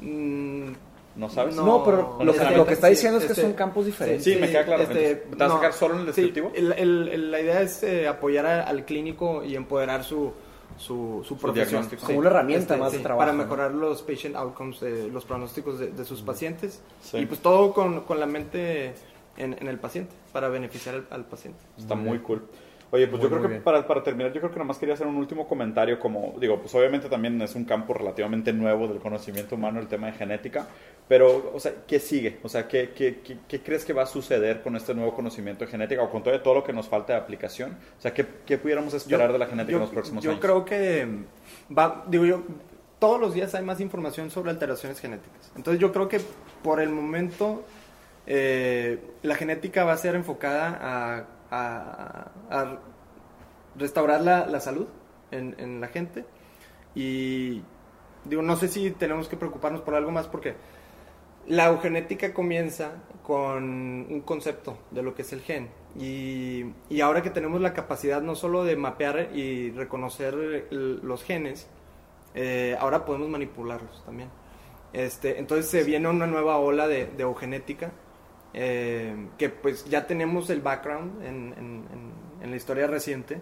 [0.00, 0.72] Mm,
[1.16, 1.56] ¿No sabes?
[1.56, 3.52] No, pero no lo, que, solamente- lo que está sí, diciendo es que este- son
[3.54, 4.22] campos diferentes.
[4.24, 4.82] Sí, me queda claro.
[4.84, 6.52] este, Entonces, ¿te vas a sacar solo en el sí, descriptivo?
[6.54, 10.32] el- el- el- la idea es eh, apoyar a- al clínico y empoderar su,
[10.78, 11.68] su, su profesión.
[11.82, 12.06] diagnóstico.
[12.06, 13.42] Como una herramienta más de trabajo, Para ¿no?
[13.42, 16.80] mejorar los patient outcomes, eh, los pronósticos de, de sus pacientes.
[17.02, 17.18] Sí.
[17.18, 18.94] Y pues todo con, con la mente
[19.36, 21.60] en, en el paciente, para beneficiar al, al paciente.
[21.76, 22.42] Está muy cool.
[22.90, 23.62] Oye, pues Muy, yo creo que bien.
[23.62, 26.74] para, para terminar, yo creo que nomás quería hacer un último comentario como, digo, pues
[26.74, 30.66] obviamente también es un campo relativamente nuevo del conocimiento humano, el tema de genética,
[31.06, 32.38] pero, o sea, ¿qué sigue?
[32.42, 35.66] O sea, ¿qué, qué, qué, qué crees que va a suceder con este nuevo conocimiento
[35.66, 37.76] de genética o con todo, todo lo que nos falta de aplicación?
[37.98, 40.40] O sea, ¿qué, qué pudiéramos esperar de la genética en los próximos yo años?
[40.40, 41.06] creo que
[41.76, 42.42] va, digo yo,
[42.98, 45.52] todos los días hay más información sobre alteraciones genéticas.
[45.56, 46.20] Entonces yo creo que
[46.62, 47.64] por el momento
[48.26, 52.78] eh, la genética va a ser enfocada a, a- a
[53.76, 54.86] restaurar la, la salud
[55.30, 56.24] en, en la gente.
[56.94, 57.62] Y
[58.24, 60.54] digo, no sé si tenemos que preocuparnos por algo más porque
[61.46, 62.92] la eugenética comienza
[63.22, 65.68] con un concepto de lo que es el gen.
[65.98, 71.22] Y, y ahora que tenemos la capacidad no solo de mapear y reconocer el- los
[71.24, 71.68] genes,
[72.34, 74.28] eh, ahora podemos manipularlos también.
[74.92, 77.92] Este, entonces se viene una nueva ola de, de eugenética,
[78.60, 83.40] eh, que pues ya tenemos el background en, en- en- en la historia reciente,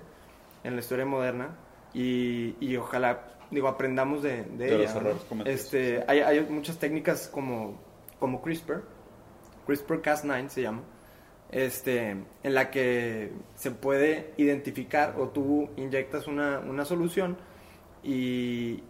[0.62, 1.56] en la historia moderna,
[1.94, 4.92] y, y ojalá, digo, aprendamos de, de De ella.
[4.94, 5.44] ¿no?
[5.46, 7.80] Este, hay, hay muchas técnicas como,
[8.18, 8.82] como CRISPR,
[9.66, 10.82] CRISPR-Cas9 se llama,
[11.50, 12.10] este,
[12.42, 17.36] en la que se puede identificar o tú inyectas una, una solución
[18.02, 18.82] y,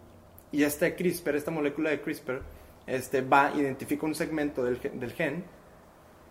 [0.51, 2.41] y este CRISPR, esta molécula de CRISPR,
[2.87, 5.43] este, va, identifica un segmento del, del gen,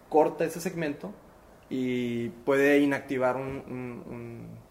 [0.08, 1.12] corta ese segmento
[1.68, 3.62] y puede inactivar un,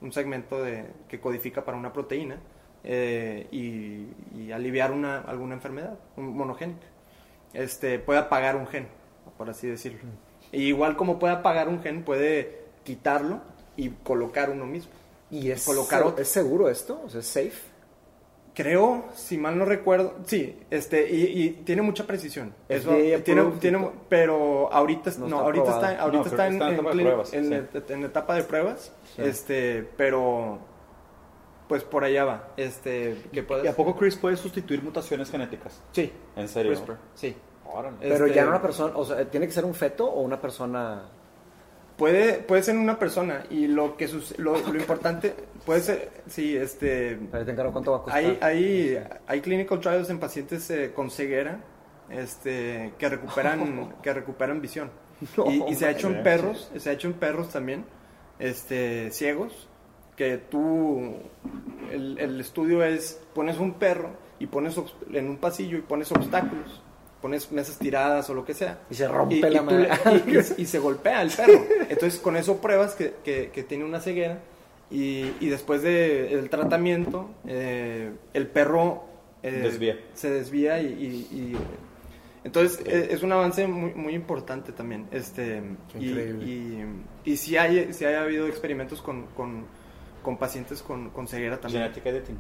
[0.01, 2.38] un- segmento de, que codifica para una proteína
[2.83, 4.05] eh, y,
[4.39, 6.86] y aliviar una, alguna enfermedad un- monogénica.
[7.53, 8.88] Este, puede apagar un gen,
[9.38, 9.99] por así decirlo.
[10.51, 13.41] Y igual como puede apagar un gen, puede quitarlo
[13.75, 14.91] y colocar uno mismo.
[15.31, 16.21] ¿Y es, Colocar otro.
[16.21, 17.01] ¿es seguro esto?
[17.03, 17.53] O sea, ¿es safe?
[18.56, 22.53] Creo, si mal no recuerdo, sí, este, y, y tiene mucha precisión.
[22.70, 26.47] Eso, FDA tiene, y tiene, pero ahorita, No no, está ahorita está, ahorita No, está
[26.47, 27.80] en, está en en etapa pruebas, en sí.
[27.93, 29.22] en etapa de pruebas, Sí.
[29.24, 30.60] este, pero
[31.68, 35.82] pues por allá va, este, que ¿Y puedes, a poco CRISPR puede sustituir mutaciones genéticas?
[35.92, 36.71] sí, ¿En serio?
[36.71, 37.36] CRISPR, sí.
[37.66, 37.97] Órale.
[38.00, 40.39] Pero Este- ya no una persona, o sea, ¿tiene que ser un feto o una
[40.39, 41.09] persona...?
[41.97, 45.34] Puede, puede ser una persona y lo que suce- lo, lo importante
[45.66, 48.24] puede ser, sí, este, Ahí te encargo cuánto va a costar.
[48.24, 51.59] Hay, hay, hay clinical trials en pacientes eh, con ceguera
[52.09, 54.92] este, que recuperan, que recuperan visión.
[55.38, 57.86] No, y, y se ha hecho en perros, se ha hecho en perros también,
[58.39, 59.70] este, ciegos,
[60.17, 61.16] que tú,
[61.92, 64.09] el, el estudio es, pones un perro
[64.39, 64.76] y pones
[65.13, 66.82] en un pasillo y pones obstáculos,
[67.26, 68.78] pones mesas tiradas o lo que sea.
[68.88, 69.89] Y se rompe Y- la y le-
[70.32, 71.66] y, y- y se golpea el perro.
[71.89, 74.38] Entonces con eso pruebas que, que- que tiene una ceguera
[74.92, 79.06] y, y después del tratamiento eh, el perro
[79.42, 80.00] eh, Desvía.
[80.14, 81.58] se desvía y, y- y-
[82.43, 85.08] entonces eh, es un avance muy, muy importante también.
[85.12, 85.64] Este,
[85.96, 86.46] increíble.
[87.26, 89.66] y, sí hay, sí ha habido experimentos con, con,
[90.22, 91.82] con pacientes con, con ceguera también.
[91.86, 92.38] Genetic editing.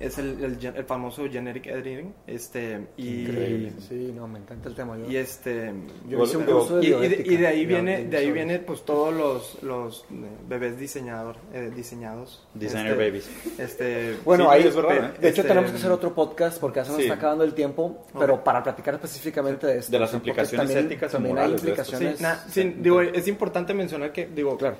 [0.00, 2.14] Es el, el, gen- el famoso generic editing.
[2.26, 3.72] Este, y, Increíble.
[3.88, 4.96] Sí, no, me encanta el tema.
[4.96, 5.72] Yo, y este
[6.08, 8.58] yo hice un Digo, curso de y, y de, y ahí viene de ahí viene
[8.60, 10.14] pues todos los los eh,
[10.48, 13.30] bebés diseñador eh, diseñados Designer Este, babies.
[13.58, 15.00] este Bueno, Sí, ahí, es verdad, ¿eh?
[15.20, 17.02] de hecho Este, tenemos que hacer otro podcast porque ya se nos sí.
[17.04, 19.90] está acabando el tiempo, pero para platicar específicamente de esto.
[19.92, 21.96] De las implicaciones también- éticas y también morales de hay esto.
[21.96, 22.16] implicaciones.
[22.18, 24.76] Sí, na- sí, digo, es importante mencionar que, digo, Claro.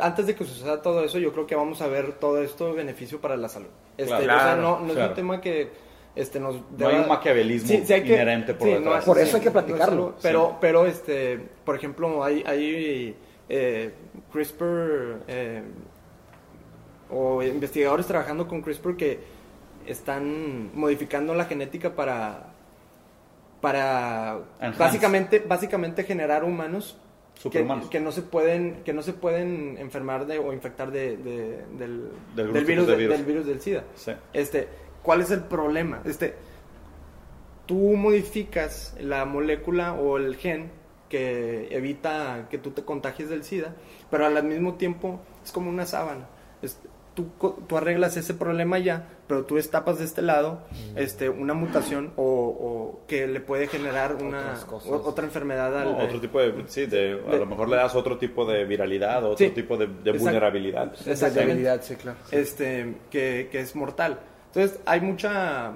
[0.00, 3.20] Antes de que suceda todo eso, yo creo que vamos a ver todo esto beneficio
[3.20, 3.68] para la salud.
[3.96, 4.36] Este, Claro.
[4.36, 5.70] o sea, no, es un tema que
[6.16, 9.04] este, nos No hay un maquiavelismo inherente por detrás.
[9.04, 10.02] Por eso hay que no es platicarlo.
[10.06, 13.16] algo- pero, pero, este, por ejemplo, hay, hay
[13.48, 13.92] eh,
[14.32, 15.62] CRISPR eh,
[17.10, 19.18] o investigadores trabajando con CRISPR que
[19.86, 22.50] están modificando la genética para
[23.60, 24.78] para Enhance.
[24.78, 26.96] básicamente básicamente generar humanos
[27.34, 27.88] Superhumanos.
[27.90, 32.08] que no se pueden que no se pueden enfermar de o infectar de, de- del,
[32.34, 33.84] del virus, de del virus del SIDA.
[33.94, 34.12] Sí.
[34.32, 34.68] Este,
[35.02, 36.00] ¿cuál es el problema?
[36.04, 36.34] Este,
[37.66, 40.70] tú modificas la molécula o el gen
[41.08, 43.74] que evita que tú te contagies del SIDA,
[44.10, 46.26] pero al mismo tiempo es como una sábana.
[46.62, 46.78] Es-
[47.14, 50.60] tú, co- tú arreglas ese problema ya, pero tú destapas de este lado
[50.94, 50.98] Mm.
[50.98, 55.98] este, una mutación o, o que le puede generar una o- otra enfermedad al, No,
[56.04, 59.24] otro tipo de, sí, de, a de- lo mejor le das otro tipo de viralidad
[59.24, 59.52] o otro Sí.
[59.52, 60.92] tipo de, de vulnerabilidad.
[61.06, 61.40] Exactamente.
[61.46, 62.18] debilidad, sí, claro.
[62.30, 64.18] este que, que es mortal.
[64.46, 65.72] Entonces hay mucha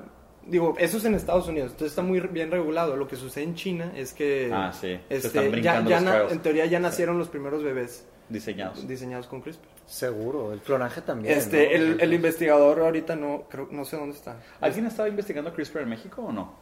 [0.47, 2.97] digo, eso es en Estados Unidos, entonces está muy bien regulado.
[2.97, 6.01] Lo que sucede en China es que Ah, sí, se este, están ya, brincando ya
[6.01, 8.89] los na- en teoría ya nacieron los primeros bebés Diseñados.
[8.89, 9.69] diseñados con CRISPR.
[9.89, 11.36] Seguro, el clonaje también.
[11.39, 11.74] Este, ¿no?
[11.94, 14.36] el, el investigador ahorita no creo no sé dónde está.
[14.60, 16.55] ¿Alguien estaba investigando CRISPR en México o no?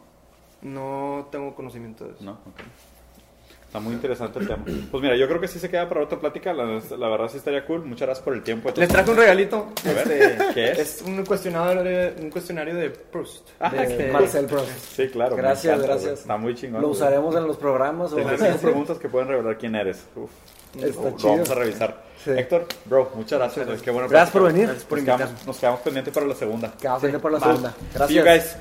[0.61, 2.23] No tengo conocimiento de eso.
[2.23, 2.61] No, ok.
[3.65, 4.63] Está muy interesante el tema.
[4.89, 6.53] Pues mira, yo creo que sí se queda para otra plática.
[6.53, 6.63] La,
[6.97, 7.83] la verdad sí estaría cool.
[7.83, 8.71] Muchas gracias por el tiempo.
[8.73, 9.73] Les traje un regalito.
[9.85, 11.01] A ver, Este, ¿qué es?
[11.05, 13.49] un cuestionario de, un cuestionario de Proust.
[13.59, 14.69] Ah, De- Marcel Proust.
[14.95, 15.35] Sí, claro.
[15.35, 16.19] Gracias, encanta, gracias.
[16.21, 16.81] Está muy chingón.
[16.81, 16.97] ¿Lo güey.
[16.97, 18.13] usaremos en los programas?
[18.13, 18.15] O...
[18.15, 20.07] 35 preguntas que pueden revelar quién eres.
[20.15, 20.31] Uf.
[20.75, 21.31] Está lo, lo chido.
[21.31, 22.03] vamos a revisar.
[22.23, 22.31] Sí.
[22.31, 23.65] Héctor, bro, muchas gracias.
[23.65, 23.77] güey.
[23.79, 24.09] Qué bueno.
[24.09, 24.67] Gracias por venir.
[24.69, 26.73] Nos quedamos, nos quedamos pendientes para la segunda.
[26.79, 27.45] Quedamos pendientes por la Va.
[27.47, 27.73] segunda.
[28.07, 28.57] See you Gracias.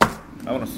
[0.00, 0.44] guys.
[0.44, 0.70] Vámonos.